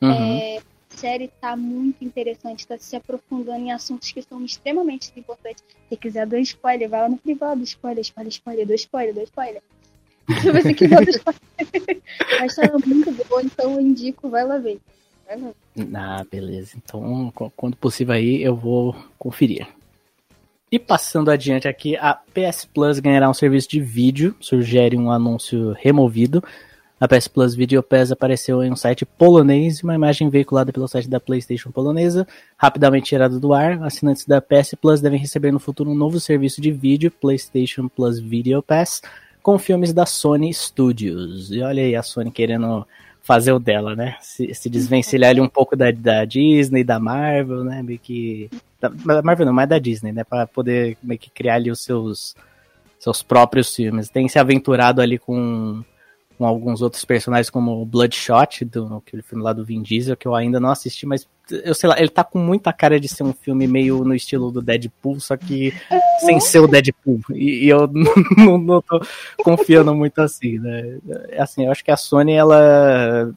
[0.00, 0.10] Uhum.
[0.10, 5.62] É, a série tá muito interessante, tá se aprofundando em assuntos que são extremamente importantes.
[5.88, 9.62] Se quiser dar spoiler, vai lá no privado, spoiler, spoiler, spoiler, do spoiler, do spoiler.
[10.40, 10.98] Se você quiser
[12.40, 14.78] Mas tá muito boa, então eu indico, vai lá ver.
[15.94, 16.76] Ah, beleza.
[16.76, 19.66] Então, quando possível aí, eu vou conferir.
[20.72, 25.72] E passando adiante aqui, a PS Plus ganhará um serviço de vídeo, sugere um anúncio
[25.72, 26.42] removido.
[27.00, 30.86] A PS Plus Video Pass apareceu em um site polonês e uma imagem veiculada pelo
[30.86, 33.82] site da PlayStation polonesa, rapidamente tirada do ar.
[33.82, 38.20] Assinantes da PS Plus devem receber no futuro um novo serviço de vídeo, PlayStation Plus
[38.20, 39.00] Video Pass,
[39.42, 41.50] com filmes da Sony Studios.
[41.50, 42.86] E olha aí a Sony querendo
[43.22, 44.16] fazer o dela, né?
[44.20, 47.82] Se, se desvencilhar ali um pouco da, da Disney, da Marvel, né?
[47.82, 48.50] Meio que.
[48.80, 48.90] Da
[49.22, 50.24] Marvel não, mas da Disney, né?
[50.24, 52.34] Pra poder meio que criar ali os seus,
[52.98, 54.08] seus próprios filmes.
[54.08, 55.84] Tem se aventurado ali com
[56.40, 60.26] com alguns outros personagens como o Bloodshot, do aquele filme lá do Vin Diesel, que
[60.26, 63.22] eu ainda não assisti, mas eu sei lá, ele tá com muita cara de ser
[63.22, 65.72] um filme meio no estilo do Deadpool, só que
[66.20, 67.20] sem ser o Deadpool.
[67.30, 67.88] E, e eu
[68.36, 69.00] não, não tô
[69.42, 70.98] confiando muito assim, né?
[71.38, 73.32] Assim, eu acho que a Sony, ela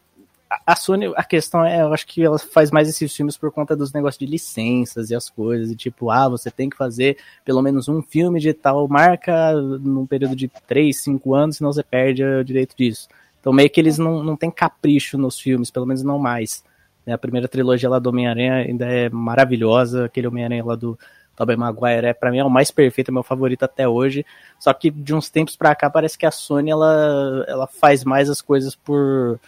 [0.66, 3.76] a Sony, a questão é, eu acho que ela faz mais esses filmes por conta
[3.76, 7.62] dos negócios de licenças e as coisas, e tipo, ah, você tem que fazer pelo
[7.62, 12.24] menos um filme de tal marca num período de 3, 5 anos, senão você perde
[12.24, 13.08] o direito disso.
[13.40, 16.64] Então meio que eles não, não têm capricho nos filmes, pelo menos não mais.
[17.06, 17.14] Né?
[17.14, 20.98] A primeira trilogia lá do Homem-Aranha ainda é maravilhosa, aquele Homem-Aranha lá do
[21.36, 24.26] Tobey Maguire é para mim é o mais perfeito, é meu favorito até hoje.
[24.60, 28.30] Só que de uns tempos para cá parece que a Sony ela, ela faz mais
[28.30, 29.40] as coisas por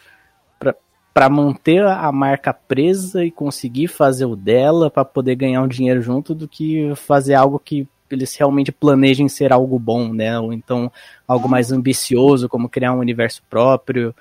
[1.13, 6.01] para manter a marca presa e conseguir fazer o dela para poder ganhar um dinheiro
[6.01, 10.37] junto do que fazer algo que eles realmente planejem ser algo bom, né?
[10.37, 10.91] Ou então
[11.25, 14.13] algo mais ambicioso, como criar um universo próprio,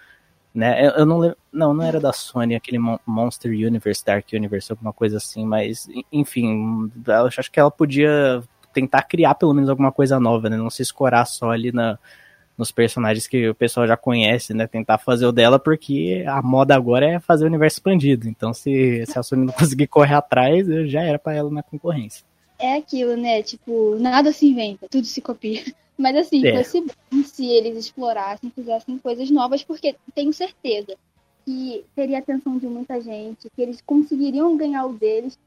[0.54, 0.92] né?
[0.96, 5.18] Eu não lembro, não, não era da Sony, aquele Monster Universe, Dark Universe, alguma coisa
[5.18, 10.50] assim, mas enfim, eu acho que ela podia tentar criar pelo menos alguma coisa nova,
[10.50, 10.56] né?
[10.56, 11.98] Não se escorar só ali na
[12.56, 14.66] nos personagens que o pessoal já conhece, né?
[14.68, 18.28] Tentar fazer o dela, porque a moda agora é fazer o universo expandido.
[18.28, 22.24] Então, se, se a Sony não conseguir correr atrás, já era para ela na concorrência.
[22.56, 23.42] É aquilo, né?
[23.42, 25.64] Tipo, nada se inventa, tudo se copia.
[25.98, 26.56] Mas assim, é.
[26.56, 30.96] fosse bom se eles explorassem, fizessem coisas novas, porque tenho certeza
[31.44, 35.38] que teria atenção de muita gente, que eles conseguiriam ganhar o deles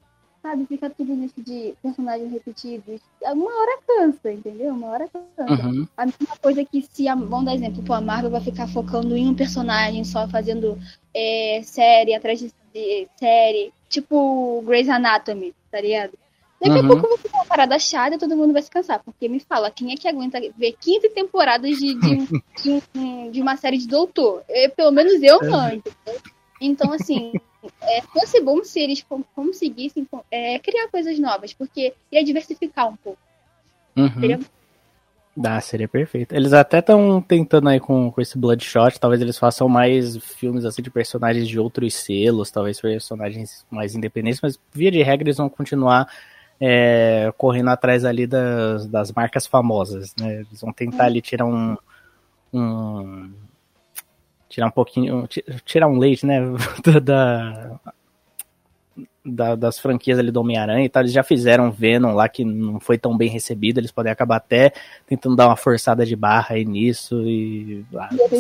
[0.48, 0.66] sabe?
[0.66, 3.02] Fica tudo nisso de personagens repetidos.
[3.22, 4.74] Uma hora cansa, entendeu?
[4.74, 5.52] Uma hora cansa.
[5.52, 5.88] Uhum.
[5.98, 9.16] A mesma coisa que se, a, vamos dar exemplo, pô, a Marvel vai ficar focando
[9.16, 10.78] em um personagem só, fazendo
[11.14, 16.14] é, série atrás de, de, série, tipo Grey's Anatomy, tá ligado?
[16.60, 16.86] Daqui uhum.
[16.86, 19.02] a pouco vai ficar uma parada chata e todo mundo vai se cansar.
[19.04, 22.18] Porque me fala, quem é que aguenta ver 15 temporadas de, de,
[22.94, 24.44] de, de uma série de doutor?
[24.50, 26.22] Eu, pelo menos eu não, entendeu?
[26.60, 27.34] Então, assim,
[27.82, 33.20] é, fosse bom se eles conseguissem é, criar coisas novas, porque ia diversificar um pouco.
[33.96, 34.20] Uhum.
[34.20, 34.40] Seria...
[35.36, 36.34] Dá, seria perfeito.
[36.34, 40.82] Eles até estão tentando aí com, com esse Bloodshot, talvez eles façam mais filmes assim
[40.82, 45.48] de personagens de outros selos, talvez personagens mais independentes, mas via de regra eles vão
[45.48, 46.08] continuar
[46.60, 50.42] é, correndo atrás ali das, das marcas famosas, né?
[50.42, 51.78] Eles vão tentar ali tirar um,
[52.54, 53.32] um
[54.50, 55.28] tirar um pouquinho,
[55.66, 56.40] tirar um leite, né,
[57.04, 57.80] da,
[59.24, 62.80] da, das franquias ali do Homem-Aranha e tal, eles já fizeram Venom lá que não
[62.80, 64.72] foi tão bem recebido, eles podem acabar até
[65.06, 67.86] tentando dar uma forçada de barra aí nisso e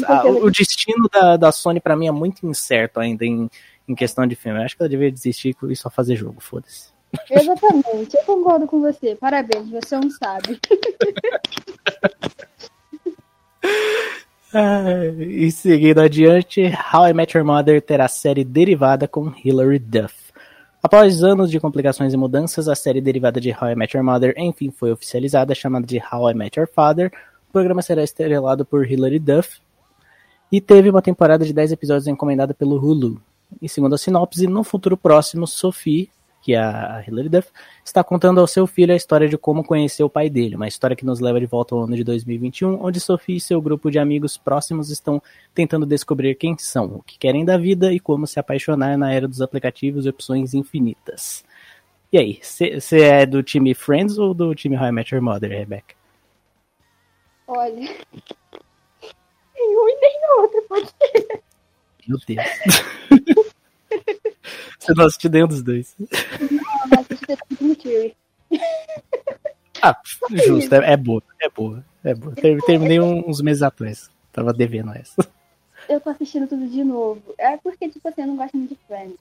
[0.08, 3.50] a, a, o destino da, da Sony para mim é muito incerto ainda em,
[3.88, 6.97] em questão de filme, eu acho que ela deveria desistir e só fazer jogo, foda-se.
[7.30, 10.58] Exatamente, eu concordo com você, parabéns, você é um sábio.
[15.20, 16.62] e seguindo adiante,
[16.93, 20.15] How I Met Your Mother terá série derivada com Hilary Duff.
[20.82, 24.34] Após anos de complicações e mudanças, a série derivada de How I Met Your Mother
[24.38, 27.12] enfim foi oficializada, chamada de How I Met Your Father.
[27.50, 29.60] O programa será estrelado por Hilary Duff
[30.52, 33.22] e teve uma temporada de 10 episódios encomendada pelo Hulu.
[33.62, 36.10] E segundo a sinopse, no futuro próximo, Sophie,
[36.48, 37.50] que é a Hilary Duff,
[37.84, 40.96] está contando ao seu filho a história de como conheceu o pai dele, uma história
[40.96, 44.00] que nos leva de volta ao ano de 2021, onde Sophie e seu grupo de
[44.00, 45.22] amigos próximos estão
[45.54, 49.28] tentando descobrir quem são, o que querem da vida e como se apaixonar na era
[49.28, 51.44] dos aplicativos e opções infinitas.
[52.14, 55.50] E aí, você é do time Friends ou do time How I Met Your Mother,
[55.50, 55.96] Rebecca?
[57.46, 57.74] Olha,
[59.54, 61.42] nem um e nem outro, pode ser.
[62.08, 62.48] Meu Deus.
[64.88, 65.93] Você não assistiu nenhum dos dois.
[66.00, 68.15] Não, não assisti
[69.82, 69.95] Ah,
[70.32, 72.34] justo, é, é, boa, é boa, é boa.
[72.65, 74.10] Terminei uns meses atrás.
[74.32, 75.28] Tava devendo essa.
[75.89, 77.21] Eu tô assistindo tudo de novo.
[77.38, 79.17] É porque, tipo assim, eu não gosto muito de Friends.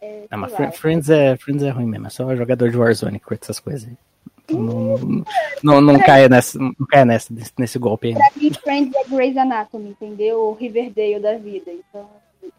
[0.00, 0.70] É, não, mas lá.
[0.70, 3.88] Friends é, Friends é ruim mesmo, é só jogador de Warzone que curte essas coisas
[3.88, 3.96] aí.
[4.44, 5.24] Então, não, não,
[5.62, 8.14] não, não caia nessa, não caia nessa, nesse, nesse golpe aí.
[8.14, 10.38] Pra mim, Friends é Grey's Anatomy, entendeu?
[10.38, 12.08] O Riverdale da vida, então...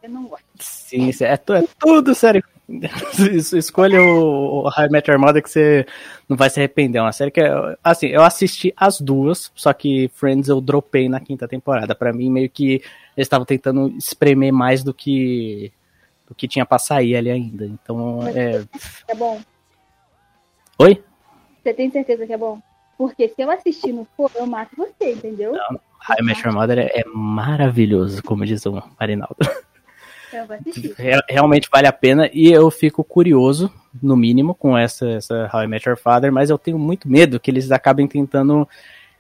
[0.01, 0.45] Eu não gosto.
[0.59, 1.37] Sim, é, é
[1.79, 2.43] tudo sério.
[3.53, 5.85] Escolha o, o High Metal Mother que você
[6.27, 6.99] não vai se arrepender.
[6.99, 7.41] É uma série que,
[7.83, 11.93] assim, eu assisti as duas, só que Friends eu dropei na quinta temporada.
[11.93, 12.81] Para mim, meio que
[13.15, 15.71] eles estavam tentando espremer mais do que
[16.27, 17.65] do que tinha pra sair ali ainda.
[17.65, 18.63] Então, Mas é.
[19.07, 19.41] É bom.
[20.79, 21.03] Oi?
[21.61, 22.59] Você tem certeza que é bom?
[22.97, 25.51] Porque se eu assistir no for, eu mato você, entendeu?
[25.53, 29.35] Não, High Metal Mother é, é maravilhoso, como diz o Marinaldo.
[31.29, 35.67] Realmente vale a pena e eu fico curioso, no mínimo, com essa, essa How I
[35.67, 38.67] Met Your Father, mas eu tenho muito medo que eles acabem tentando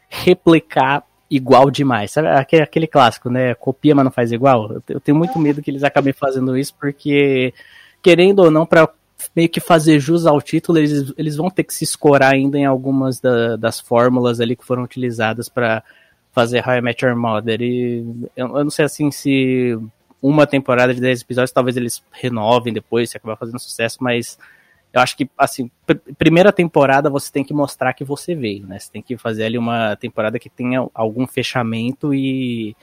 [0.09, 2.11] replicar igual demais.
[2.11, 3.55] Sabe aquele, aquele clássico, né?
[3.55, 4.81] Copia, mas não faz igual?
[4.87, 7.53] Eu tenho muito medo que eles acabem fazendo isso, porque,
[8.01, 8.89] querendo ou não, para
[9.35, 12.65] meio que fazer jus ao título, eles, eles vão ter que se escorar ainda em
[12.65, 15.83] algumas da, das fórmulas ali que foram utilizadas para
[16.31, 17.61] fazer How I Met Your Mother.
[17.61, 19.77] E eu, eu não sei assim se
[20.21, 24.37] uma temporada de 10 episódios, talvez eles renovem depois, se acabar fazendo sucesso, mas
[24.93, 28.77] eu acho que, assim, pr primeira temporada você tem que mostrar que você veio, né?
[28.77, 32.75] Você tem que fazer ali uma temporada que tenha algum fechamento e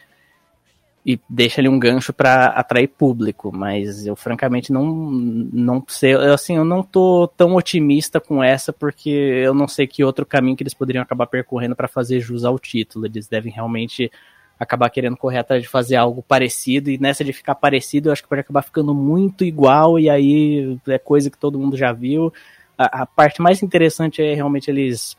[1.06, 6.34] e deixa ali um gancho para atrair público, mas eu francamente não não sei, eu,
[6.34, 10.56] assim, eu não tô tão otimista com essa porque eu não sei que outro caminho
[10.56, 13.06] que eles poderiam acabar percorrendo para fazer jus ao título.
[13.06, 14.10] Eles devem realmente
[14.58, 18.22] acabar querendo correr atrás de fazer algo parecido, e nessa de ficar parecido, eu acho
[18.22, 22.32] que pode acabar ficando muito igual, e aí é coisa que todo mundo já viu.
[22.76, 25.16] A, a parte mais interessante é realmente eles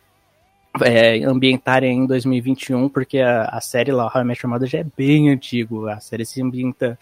[0.82, 4.80] é, ambientarem em 2021, porque a, a série lá, How I Met Your Mother, já
[4.80, 5.88] é bem antigo.
[5.88, 6.98] A série se ambienta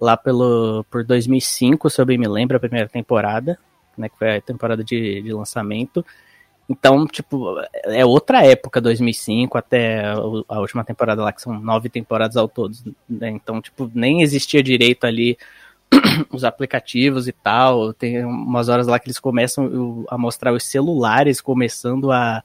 [0.00, 3.58] lá pelo, por 2005, se eu bem me lembro, a primeira temporada,
[3.96, 6.04] né, que foi a temporada de, de lançamento.
[6.68, 10.04] Então, tipo, é outra época, 2005 até
[10.48, 12.74] a última temporada lá, que são nove temporadas ao todo.
[13.08, 13.30] Né?
[13.30, 15.36] Então, tipo, nem existia direito ali
[16.32, 17.92] os aplicativos e tal.
[17.92, 22.42] Tem umas horas lá que eles começam a mostrar os celulares começando a,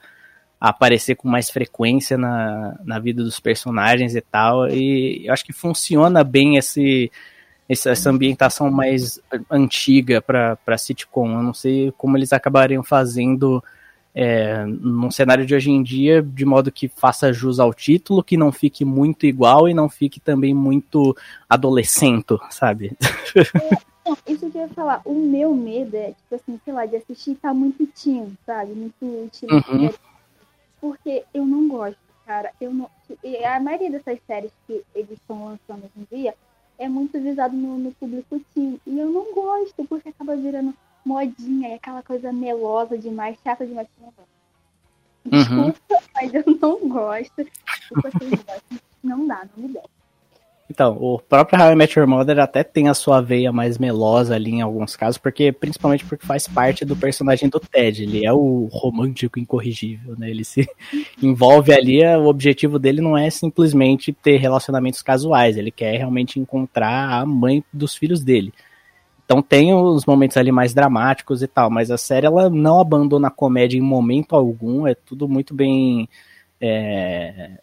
[0.60, 4.68] a aparecer com mais frequência na, na vida dos personagens e tal.
[4.68, 7.12] E eu acho que funciona bem esse,
[7.70, 11.32] essa ambientação mais antiga para sitcom.
[11.34, 13.64] Eu não sei como eles acabariam fazendo
[14.20, 18.36] é, num cenário de hoje em dia, de modo que faça jus ao título, que
[18.36, 21.16] não fique muito igual e não fique também muito
[21.48, 22.98] adolescente, sabe?
[23.36, 26.96] É, isso que eu ia falar, o meu medo é, tipo assim, sei lá, de
[26.96, 28.72] assistir tá muito teen, sabe?
[28.72, 29.90] Muito estilo uhum.
[30.82, 32.52] Porque eu não gosto, cara.
[32.60, 32.90] Eu não.
[33.54, 36.34] A maioria dessas séries que eles estão lançando hoje em dia
[36.80, 38.80] é muito visado no, no público teen.
[38.88, 40.74] E eu não gosto, porque acaba virando
[41.08, 43.88] modinha, é aquela coisa melosa demais, chata demais.
[45.26, 45.32] Uhum.
[45.32, 46.00] Desculpa, uhum.
[46.14, 47.48] mas eu não gosto.
[49.04, 49.98] não dá, não me desce.
[50.70, 54.36] Então, o próprio How I Met Your Mother até tem a sua veia mais melosa
[54.36, 58.04] ali em alguns casos, porque principalmente porque faz parte do personagem do Ted.
[58.04, 60.30] Ele é o romântico incorrigível, né?
[60.30, 60.70] Ele se
[61.24, 67.14] envolve ali, o objetivo dele não é simplesmente ter relacionamentos casuais, ele quer realmente encontrar
[67.14, 68.54] a mãe dos filhos dele.
[69.28, 73.28] Então tem os momentos ali mais dramáticos e tal, mas a série ela não abandona
[73.28, 76.08] a comédia em momento algum, é tudo muito bem
[76.62, 77.60] é,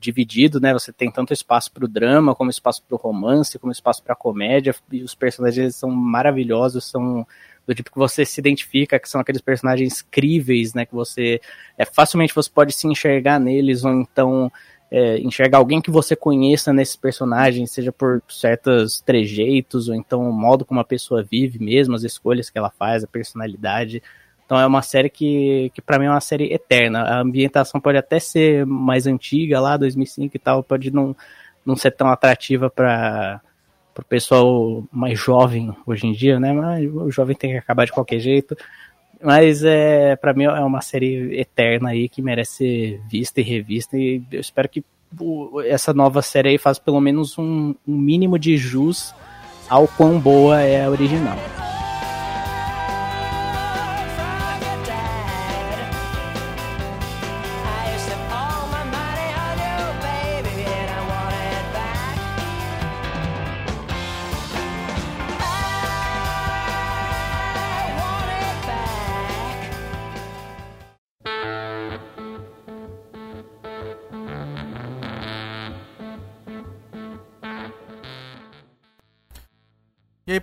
[0.00, 0.72] dividido, né?
[0.72, 4.14] Você tem tanto espaço para o drama, como espaço para o romance, como espaço para
[4.14, 7.24] a comédia, e os personagens são maravilhosos, são
[7.64, 10.84] do tipo que você se identifica, que são aqueles personagens críveis, né?
[10.84, 11.40] Que você
[11.78, 14.50] é facilmente você pode se enxergar neles, ou então
[14.96, 20.32] é, enxergar alguém que você conheça nesses personagens, seja por certos trejeitos, ou então o
[20.32, 24.00] modo como a pessoa vive mesmo, as escolhas que ela faz, a personalidade.
[24.46, 27.02] Então é uma série que, que para mim é uma série eterna.
[27.02, 31.16] A ambientação pode até ser mais antiga, lá 2005 e tal, pode não,
[31.66, 33.40] não ser tão atrativa para
[33.98, 36.52] o pessoal mais jovem hoje em dia, né?
[36.52, 38.56] Mas o jovem tem que acabar de qualquer jeito.
[39.24, 43.96] Mas é, para mim é uma série eterna aí que merece ser vista e revista.
[43.96, 44.84] E eu espero que
[45.66, 49.14] essa nova série aí faça pelo menos um, um mínimo de jus
[49.66, 51.38] ao quão boa é a original.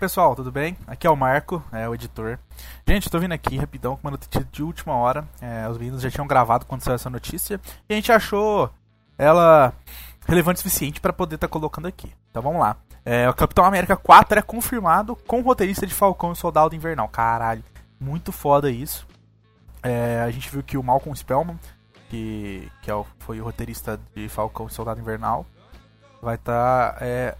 [0.01, 0.75] Pessoal, tudo bem?
[0.87, 2.39] Aqui é o Marco, é o editor.
[2.87, 5.27] Gente, estou vindo aqui rapidão com uma notícia de última hora.
[5.39, 7.61] É, os meninos já tinham gravado quando saiu essa notícia.
[7.87, 8.67] E a gente achou
[9.15, 9.71] ela
[10.27, 12.11] relevante o suficiente para poder estar tá colocando aqui.
[12.31, 12.77] Então vamos lá.
[13.05, 17.07] É, o Capitão América 4 é confirmado com o roteirista de Falcão e Soldado Invernal.
[17.07, 17.63] Caralho,
[17.99, 19.07] muito foda isso.
[19.83, 21.59] É, a gente viu que o Malcolm Spellman,
[22.09, 25.45] que, que é o, foi o roteirista de Falcão e Soldado Invernal,
[26.19, 26.93] vai estar.
[26.93, 27.35] Tá, é,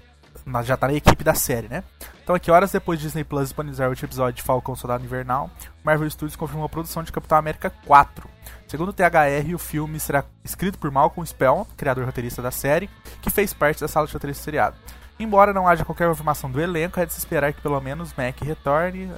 [0.63, 1.83] já tá na equipe da série, né?
[2.23, 5.49] Então aqui, horas depois de Disney Plus disponibilizar o episódio de Falcão Soldado Invernal,
[5.83, 8.29] Marvel Studios confirmou a produção de Capitão América 4.
[8.67, 12.89] Segundo o THR, o filme será escrito por Malcolm Spellman, criador roteirista da série,
[13.21, 14.77] que fez parte da sala de roteirista seriado.
[15.19, 18.41] Embora não haja qualquer confirmação do elenco, é de se esperar que pelo menos Mac
[18.41, 19.11] retorne,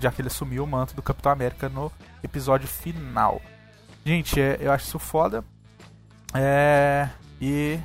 [0.00, 1.90] já que ele assumiu o manto do Capitão América no
[2.22, 3.40] episódio final.
[4.04, 5.42] Gente, é, eu acho isso foda.
[6.34, 7.08] É.
[7.40, 7.78] E.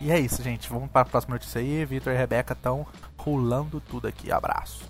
[0.00, 0.68] E é isso, gente.
[0.68, 1.84] Vamos para a próxima notícia aí.
[1.84, 4.30] Vitor e Rebeca estão rolando tudo aqui.
[4.30, 4.84] Abraço.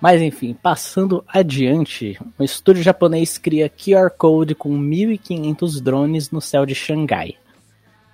[0.00, 6.66] Mas enfim, passando adiante, um estúdio japonês cria QR Code com 1.500 drones no céu
[6.66, 7.36] de Xangai.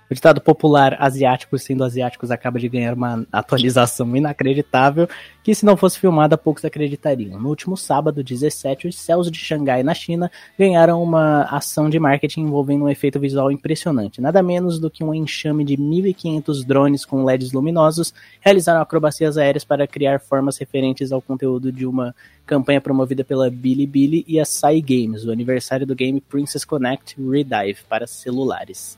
[0.09, 5.07] O ditado popular asiáticos sendo asiáticos acaba de ganhar uma atualização inacreditável
[5.43, 7.39] que se não fosse filmada poucos acreditariam.
[7.39, 12.41] No último sábado, 17, os céus de Xangai na China ganharam uma ação de marketing
[12.41, 14.19] envolvendo um efeito visual impressionante.
[14.19, 19.63] Nada menos do que um enxame de 1.500 drones com LEDs luminosos realizaram acrobacias aéreas
[19.63, 22.15] para criar formas referentes ao conteúdo de uma
[22.47, 27.83] campanha promovida pela Bilibili e a Sai Games, o aniversário do game Princess Connect Redive
[27.87, 28.97] para celulares.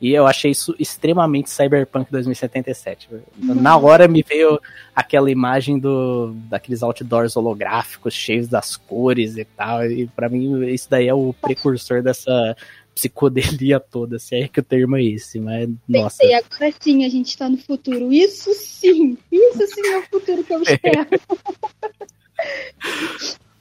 [0.00, 3.08] E eu achei isso extremamente Cyberpunk 2077.
[3.38, 4.60] Na hora me veio
[4.94, 9.86] aquela imagem do daqueles outdoors holográficos cheios das cores e tal.
[9.86, 12.56] E para mim isso daí é o precursor dessa
[12.94, 16.16] psicodelia toda, se é que o termo é esse, mas nossa.
[16.18, 18.10] Pensei, agora sim a gente tá no futuro.
[18.10, 21.08] Isso sim, isso sim é o futuro que eu espero.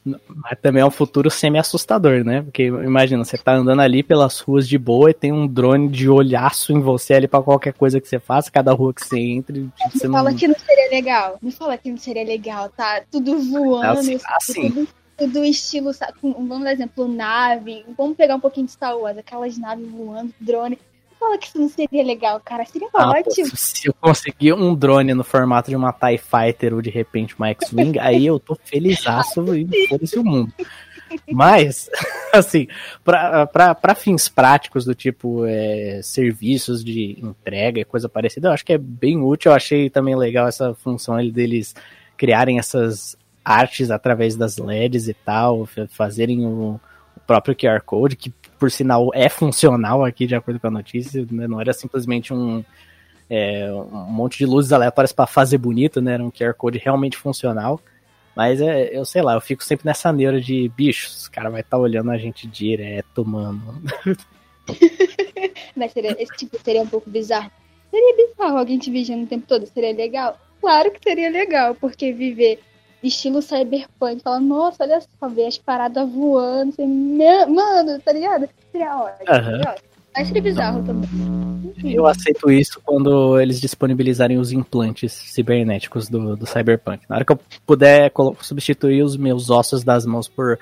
[0.05, 2.43] Mas também é um futuro semi-assustador, né?
[2.43, 6.07] Porque imagina, você tá andando ali pelas ruas de boa e tem um drone de
[6.07, 9.69] olhaço em você ali para qualquer coisa que você faça, cada rua que você entre.
[9.75, 10.37] Tipo, você fala não...
[10.37, 11.37] que não seria legal.
[11.41, 13.01] Me fala que não seria legal, tá?
[13.09, 14.71] Tudo voando, assim, assim.
[14.71, 14.87] Tudo,
[15.17, 15.91] tudo estilo,
[16.21, 17.83] vamos dar exemplo, nave.
[17.97, 20.77] Vamos pegar um pouquinho de Star Wars, aquelas naves voando, drone
[21.19, 22.65] fala que isso não seria legal, cara.
[22.65, 23.49] Seria ah, ótimo.
[23.49, 27.35] Pô, se eu conseguir um drone no formato de uma TIE Fighter ou de repente
[27.35, 30.53] uma X-Wing, aí eu tô felizaço e foda-se o mundo.
[31.31, 31.89] Mas,
[32.33, 32.67] assim,
[33.03, 38.73] para fins práticos do tipo é, serviços de entrega e coisa parecida, eu acho que
[38.73, 39.51] é bem útil.
[39.51, 41.75] Eu achei também legal essa função deles
[42.17, 46.79] criarem essas artes através das LEDs e tal, fazerem o
[47.27, 51.47] próprio QR Code, que por sinal é funcional aqui, de acordo com a notícia, né?
[51.47, 52.63] não era simplesmente um,
[53.29, 56.13] é, um monte de luzes aleatórias para fazer bonito, né?
[56.13, 57.79] Era um QR Code realmente funcional.
[58.35, 61.61] Mas é, eu sei lá, eu fico sempre nessa neura de bichos, os cara vai
[61.61, 63.81] estar tá olhando a gente direto, mano.
[65.75, 67.49] Mas seria, esse tipo seria um pouco bizarro.
[67.89, 70.37] Seria bizarro alguém te vigiando o tempo todo, seria legal?
[70.59, 72.59] Claro que seria legal, porque viver
[73.07, 74.21] estilo cyberpunk.
[74.21, 76.73] Fala, nossa, olha só, ver as paradas voando.
[76.73, 77.17] Assim,
[77.53, 78.49] mano, tá ligado?
[78.71, 79.31] Seria ótimo.
[79.31, 79.75] Uhum.
[80.15, 81.09] Mas seria bizarro também.
[81.83, 87.03] Eu aceito isso quando eles disponibilizarem os implantes cibernéticos do, do Cyberpunk.
[87.09, 90.57] Na hora que eu puder substituir os meus ossos das mãos por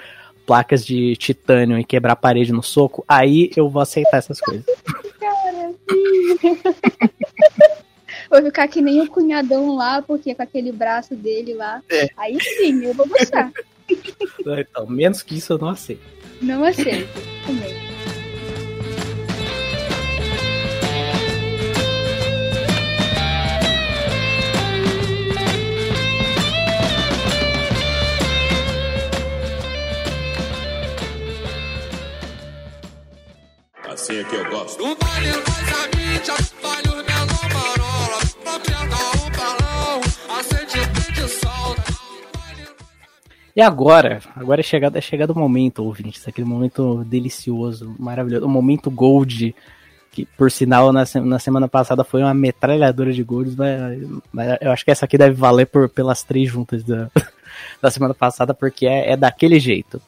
[0.45, 4.65] placas de titânio e quebrar a parede no soco, aí eu vou aceitar essas coisas.
[5.19, 5.73] Cara,
[8.33, 11.83] Vou ficar que nem o cunhadão lá, porque com aquele braço dele lá.
[11.87, 12.09] É.
[12.17, 13.51] Aí sim, eu vou gostar.
[14.57, 16.01] então, menos que isso eu não aceito.
[16.41, 17.13] Não aceito.
[17.45, 17.75] Também.
[33.87, 34.83] Assim é que eu gosto.
[34.83, 34.95] Um
[43.55, 48.49] e agora, agora é chegado, é chegado o momento, ouvintes, aquele momento delicioso, maravilhoso, o
[48.49, 49.55] momento gold,
[50.11, 53.99] que por sinal na, na semana passada foi uma metralhadora de golds, mas,
[54.31, 57.09] mas, eu acho que essa aqui deve valer por, pelas três juntas da,
[57.81, 60.01] da semana passada, porque é, é daquele jeito.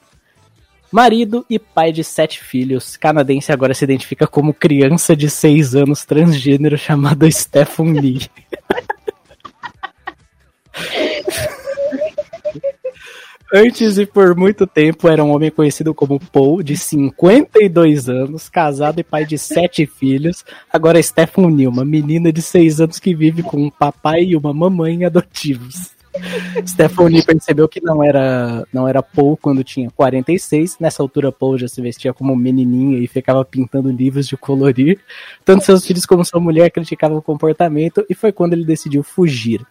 [0.92, 6.04] Marido e pai de sete filhos, canadense agora se identifica como criança de seis anos
[6.04, 8.28] transgênero chamado Stephen Lee.
[13.58, 19.00] Antes e por muito tempo era um homem conhecido como Paul, de 52 anos, casado
[19.00, 20.44] e pai de sete filhos.
[20.70, 25.06] Agora é uma menina de 6 anos que vive com um papai e uma mamãe
[25.06, 25.92] adotivos.
[26.68, 30.76] Stephanie percebeu que não era, não era Paul quando tinha 46.
[30.78, 35.00] Nessa altura, Paul já se vestia como menininha e ficava pintando livros de colorir.
[35.46, 39.66] Tanto seus filhos como sua mulher criticavam o comportamento e foi quando ele decidiu fugir.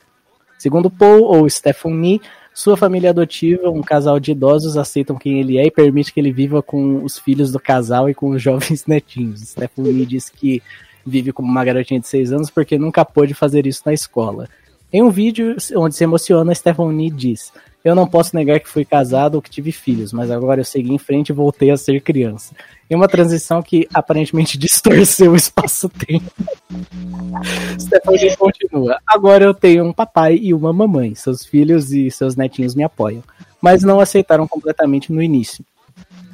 [0.56, 2.22] Segundo Paul ou Stephanie,
[2.54, 6.30] sua família adotiva, um casal de idosos, aceitam quem ele é e permite que ele
[6.30, 9.40] viva com os filhos do casal e com os jovens netinhos.
[9.40, 10.62] Stephanie diz que
[11.04, 14.48] vive como uma garotinha de 6 anos porque nunca pôde fazer isso na escola.
[14.94, 17.52] Em um vídeo onde se emociona, Stephanie diz:
[17.84, 20.94] Eu não posso negar que fui casado ou que tive filhos, mas agora eu segui
[20.94, 22.54] em frente e voltei a ser criança.
[22.88, 26.30] Em uma transição que aparentemente distorceu o espaço-tempo.
[27.76, 31.12] Stephanie continua: Agora eu tenho um papai e uma mamãe.
[31.16, 33.24] Seus filhos e seus netinhos me apoiam,
[33.60, 35.64] mas não aceitaram completamente no início.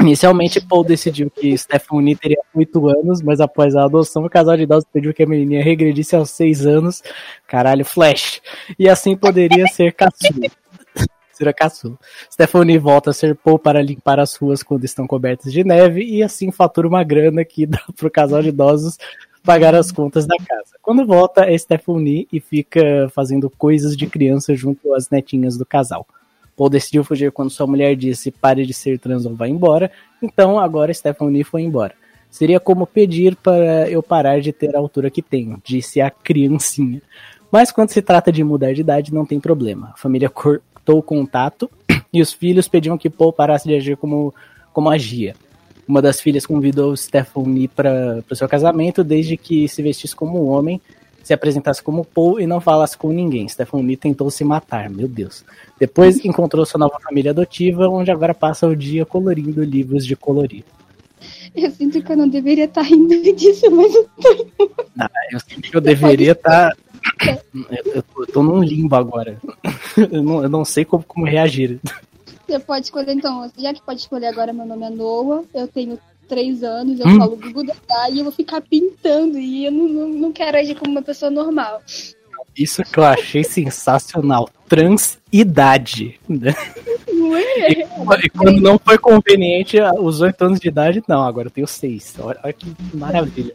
[0.00, 4.62] Inicialmente, Paul decidiu que Stephanie teria 8 anos, mas após a adoção, o casal de
[4.62, 7.02] idosos pediu que a menininha regredisse aos 6 anos.
[7.46, 8.40] Caralho, Flash.
[8.78, 10.48] E assim poderia ser caçula.
[11.32, 11.98] Será caçula.
[12.32, 16.22] Stephanie volta a ser Paul para limpar as ruas quando estão cobertas de neve e
[16.22, 18.98] assim fatura uma grana que dá pro casal de idosos
[19.42, 20.76] pagar as contas da casa.
[20.82, 26.06] Quando volta, é Stephanie e fica fazendo coisas de criança junto às netinhas do casal.
[26.60, 29.90] Paul decidiu fugir quando sua mulher disse pare de ser trans ou vá embora,
[30.20, 31.94] então agora Stephanie foi embora.
[32.28, 37.00] Seria como pedir para eu parar de ter a altura que tenho, disse a criancinha.
[37.50, 39.92] Mas quando se trata de mudar de idade, não tem problema.
[39.94, 41.70] A família cortou o contato
[42.12, 44.34] e os filhos pediam que Paul parasse de agir como,
[44.70, 45.34] como agia.
[45.88, 50.50] Uma das filhas convidou Stephanie para o seu casamento, desde que se vestisse como um
[50.50, 50.78] homem,
[51.22, 53.48] se apresentasse como Paul e não falasse com ninguém.
[53.48, 55.44] Stephanie tentou se matar, meu Deus.
[55.78, 60.64] Depois encontrou sua nova família adotiva, onde agora passa o dia colorindo livros de colorir.
[61.54, 64.50] Eu sinto que eu não deveria estar rindo disso, mas eu tô.
[64.98, 66.76] Ah, eu sinto que eu deveria estar.
[67.26, 69.40] Eu, eu, tô, eu, tô num limbo agora.
[69.96, 71.80] Eu não, eu não sei como, como reagir.
[72.46, 75.98] Você pode escolher, então, já que pode escolher agora, meu nome é Noah, eu tenho
[76.30, 77.18] três anos, eu hum.
[77.18, 77.64] falo Gugu
[78.12, 81.28] e eu vou ficar pintando e eu não, não, não quero agir como uma pessoa
[81.28, 81.82] normal.
[82.56, 84.48] Isso que eu achei sensacional.
[84.68, 86.20] Transidade.
[86.28, 86.54] Né?
[87.08, 91.66] E, e, quando não foi conveniente, os oito anos de idade, não, agora eu tenho
[91.66, 92.14] seis.
[92.20, 93.52] Olha, olha que maravilha.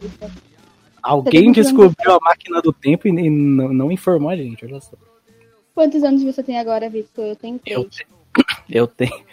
[1.02, 4.96] Alguém descobriu a máquina do tempo e, e não, não, informou a gente, olha só.
[5.74, 7.24] Quantos anos você tem agora, Victor?
[7.24, 7.78] Eu tenho três.
[7.78, 7.88] Eu,
[8.68, 9.24] eu tenho.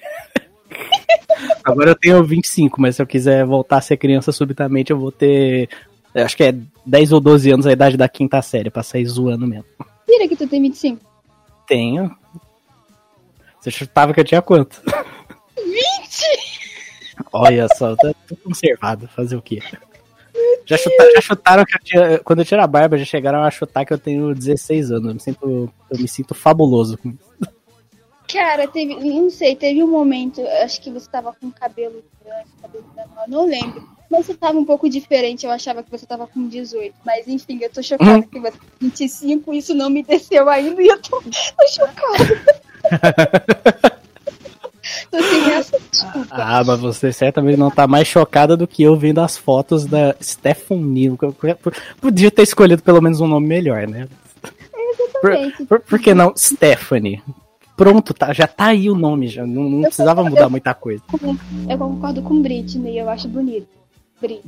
[1.63, 5.11] Agora eu tenho 25, mas se eu quiser voltar a ser criança subitamente, eu vou
[5.11, 5.69] ter.
[6.13, 9.47] Acho que é 10 ou 12 anos a idade da quinta série, pra sair zoando
[9.47, 9.65] mesmo.
[10.05, 10.99] Tira que tu tem 25.
[11.67, 12.15] Tenho.
[13.59, 14.81] Você chutava que eu tinha quanto?
[15.57, 15.83] 20!
[17.31, 19.07] Olha só, tá conservado.
[19.07, 19.61] Fazer o quê?
[20.65, 22.19] Já, chuta, já chutaram que eu tinha.
[22.19, 25.07] Quando eu tiro a barba, já chegaram a chutar que eu tenho 16 anos.
[25.07, 27.53] Eu me sinto, eu me sinto fabuloso com isso.
[28.33, 32.85] Cara, teve, não sei, teve um momento, acho que você tava com cabelo grande, cabelo
[32.95, 33.87] menor, não lembro.
[34.09, 36.95] Mas você tava um pouco diferente, eu achava que você tava com 18.
[37.05, 38.21] Mas enfim, eu tô chocada hum.
[38.23, 42.43] que você tem 25, isso não me desceu ainda e eu tô, tô chocada.
[45.11, 46.27] tô sem essa desculpa.
[46.31, 50.15] Ah, mas você certamente não tá mais chocada do que eu vendo as fotos da
[50.19, 51.11] Stephanie.
[52.01, 54.07] Podia ter escolhido pelo menos um nome melhor, né?
[54.75, 55.57] Exatamente.
[55.57, 57.21] Por, por, por que não Stephanie?
[57.75, 61.03] Pronto, tá, já tá aí o nome, já não, não precisava mudar muita coisa.
[61.69, 63.67] Eu concordo com Britney, eu acho bonito.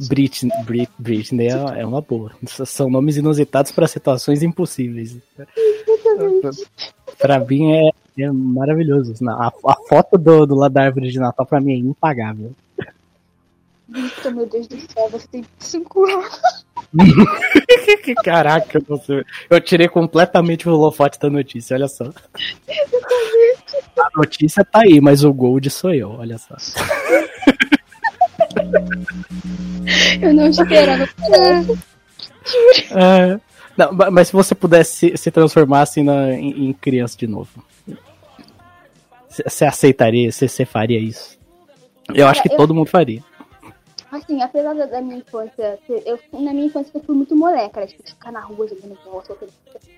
[0.07, 2.32] Britney, Brit, Britney é, é uma boa.
[2.45, 5.17] São nomes inusitados para situações impossíveis.
[7.17, 9.13] Para mim é, é maravilhoso.
[9.30, 12.53] A, a foto do, do lado da árvore de Natal para mim é impagável.
[13.93, 16.64] Eita, meu Deus do céu, você tem 5 anos.
[18.23, 18.79] Caraca,
[19.49, 22.05] eu tirei completamente o holofote da notícia, olha só.
[22.05, 26.55] A notícia tá aí, mas o Gold sou eu, olha só.
[30.21, 31.03] Eu não esperava
[32.91, 33.39] é,
[33.77, 37.63] não, mas se você pudesse se transformar assim na, em, em criança de novo,
[39.29, 40.31] você aceitaria?
[40.31, 41.37] Você faria isso?
[42.13, 43.21] Eu acho que todo mundo faria.
[44.16, 47.88] Assim, apesar da, minha infância, eu, na minha infância eu fui muito moleca, né?
[47.88, 49.24] Tipo, ficar na rua jogando bola,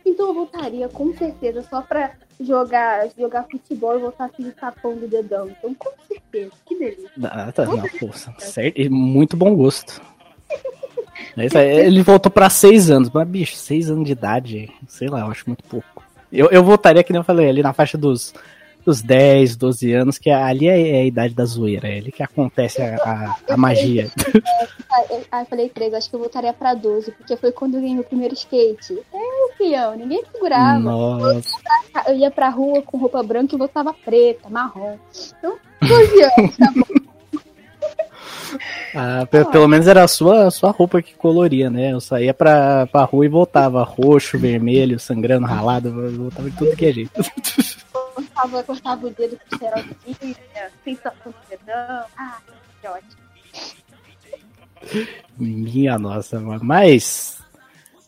[0.06, 5.08] Então eu voltaria com certeza só pra jogar, jogar futebol e voltar assim tapão do
[5.08, 5.50] dedão.
[5.50, 7.10] Então, com certeza, que delícia.
[7.24, 10.02] Ah, tá, não, poxa, certo, muito bom gosto.
[11.54, 15.44] Ele voltou pra seis anos, mas bicho, seis anos de idade, sei lá, eu acho
[15.48, 16.04] muito pouco.
[16.32, 18.34] Eu, eu voltaria, que nem eu falei, ali na faixa dos
[18.88, 22.24] dos 10, 12 anos, que ali é, é a idade da zoeira, é ali que
[22.24, 24.10] acontece a, a, a magia.
[25.32, 27.94] Ah, eu falei 13, acho que eu voltaria pra 12, porque foi quando eu ganhei
[27.96, 28.98] meu primeiro skate.
[29.14, 30.80] É, fião, ninguém segurava.
[30.80, 31.50] Nossa.
[32.08, 34.98] Eu ia pra rua com roupa branca e voltava preta, marrom.
[35.38, 37.40] Então, 12 anos, tá bom.
[38.96, 41.92] Ah, pe- pelo menos era a sua, a sua roupa que coloria, né?
[41.92, 46.86] Eu saía pra, pra rua e voltava roxo, vermelho, sangrando, ralado, voltava de tudo que
[46.86, 47.12] é jeito.
[48.18, 52.06] cortava, cortava o dedo com cerolzinha, sensação do dedão.
[52.18, 52.40] Ah,
[52.82, 53.28] que ótimo.
[55.38, 56.40] Minha nossa.
[56.40, 57.38] Mas.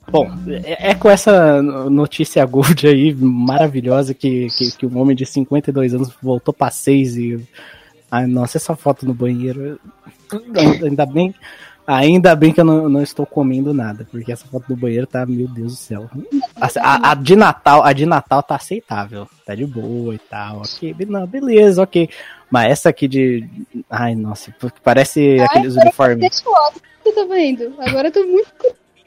[0.10, 0.28] Bom,
[0.64, 5.93] é, é com essa notícia good aí, maravilhosa, que, que, que um homem de 52
[5.93, 7.47] anos voltou pra 6 e.
[8.10, 9.80] Ai, nossa, essa foto no banheiro.
[10.84, 11.36] Ainda bem.
[11.91, 15.25] Ainda bem que eu não, não estou comendo nada, porque essa foto do banheiro tá,
[15.25, 16.07] meu Deus do céu.
[16.61, 20.57] A, a- a de Natal, a de Natal tá aceitável, tá de boa e tal,
[20.57, 22.07] ok, não, beleza, ok.
[22.51, 23.43] Mas essa aqui de,
[23.89, 26.43] ai nossa, parece aqueles agora uniformes.
[27.05, 27.73] Eu tô vendo.
[27.79, 28.53] Agora eu tô muito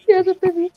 [0.05, 0.71] curiosa pra ver.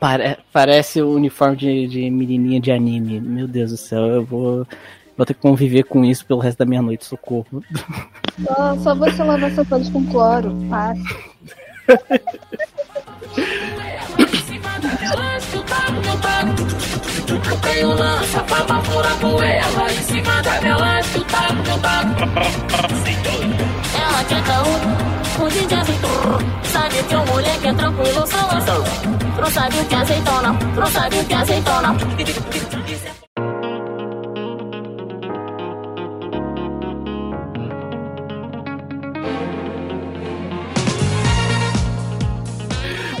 [0.00, 3.20] Pare- parece o uniforme de, de menininha de anime.
[3.20, 4.66] Meu Deus do céu, eu vou,
[5.14, 7.62] vou ter que conviver com isso pelo resto da minha noite, socorro.
[8.46, 10.54] Só, só você lavar seu pano com cloro.
[10.70, 11.33] Fácil.
[17.62, 20.42] Tem um lança pra bafurar com ela Em cima
[25.74, 28.84] azeitona Sabe que o moleque é tranquilo, só lançou
[29.38, 31.94] Não sabe o que é azeitona, não sabe o que azeitona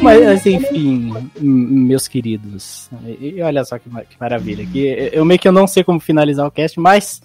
[0.04, 2.88] Mas, enfim, m- meus queridos,
[3.20, 4.64] e, e olha só que, que maravilha.
[4.66, 7.20] Que eu meio que eu não sei como finalizar o cast, mas,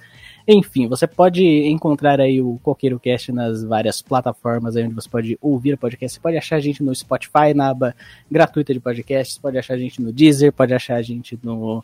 [0.47, 5.37] enfim, você pode encontrar aí o Coqueiro Cast nas várias plataformas aí onde você pode
[5.41, 6.15] ouvir o podcast.
[6.15, 7.95] Você pode achar a gente no Spotify, na aba
[8.31, 11.83] gratuita de podcasts, pode achar a gente no Deezer, pode achar a gente no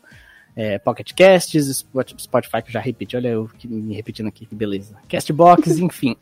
[0.56, 4.54] é, Pocket Casts, Spot- Spotify, que eu já repeti, olha eu me repetindo aqui, que
[4.54, 4.96] beleza.
[5.08, 6.16] Castbox, enfim.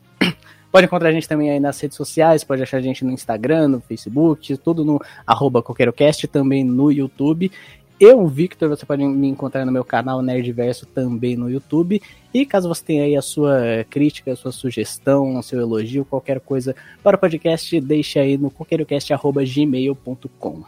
[0.75, 3.69] Pode encontrar a gente também aí nas redes sociais, pode achar a gente no Instagram,
[3.69, 7.53] no Facebook, tudo no arroba CoqueiroCast, também no YouTube.
[8.01, 12.03] Eu, Victor, você pode me encontrar no meu canal Nerdverso também no YouTube.
[12.35, 16.41] E caso você tenha aí a sua crítica, a sua sugestão, o seu elogio, qualquer
[16.41, 20.65] coisa para o podcast, deixe aí no coqueirocast.gmail.com.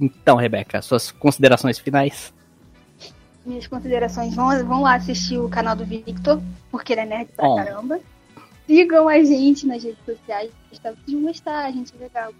[0.00, 2.34] Então, Rebeca, suas considerações finais?
[3.46, 4.34] Minhas considerações.
[4.34, 8.00] Vão, vão lá assistir o canal do Victor, porque ele é nerd pra caramba.
[8.68, 10.50] Sigam a gente nas redes sociais.
[10.70, 12.32] Vocês vão gostar, a gente é legal.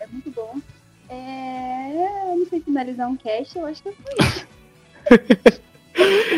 [0.00, 0.54] É muito bom.
[1.10, 2.34] É...
[2.36, 5.62] Não sei finalizar um cast, eu acho que foi isso.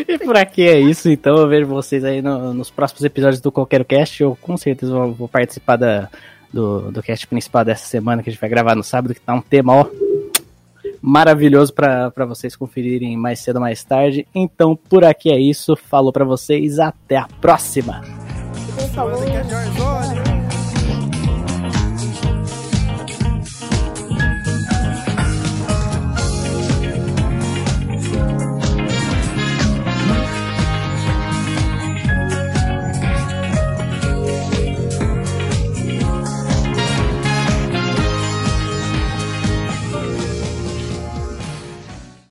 [0.07, 3.53] E por aqui é isso, então eu vejo vocês aí no- nos próximos episódios do
[3.53, 4.21] Qualquer Cast.
[4.21, 6.09] Eu com certeza vou, vou participar da,
[6.51, 9.33] do, do cast principal dessa semana que a gente vai gravar no sábado, que tá
[9.33, 9.85] um tema, ó,
[11.01, 14.27] maravilhoso pra vocês conferirem mais cedo ou mais tarde.
[14.35, 18.24] Então por aqui é isso, falou pra vocês, até a próxima!
[18.93, 19.13] Falou.
[19.15, 19.84] Esse aqui é Jorge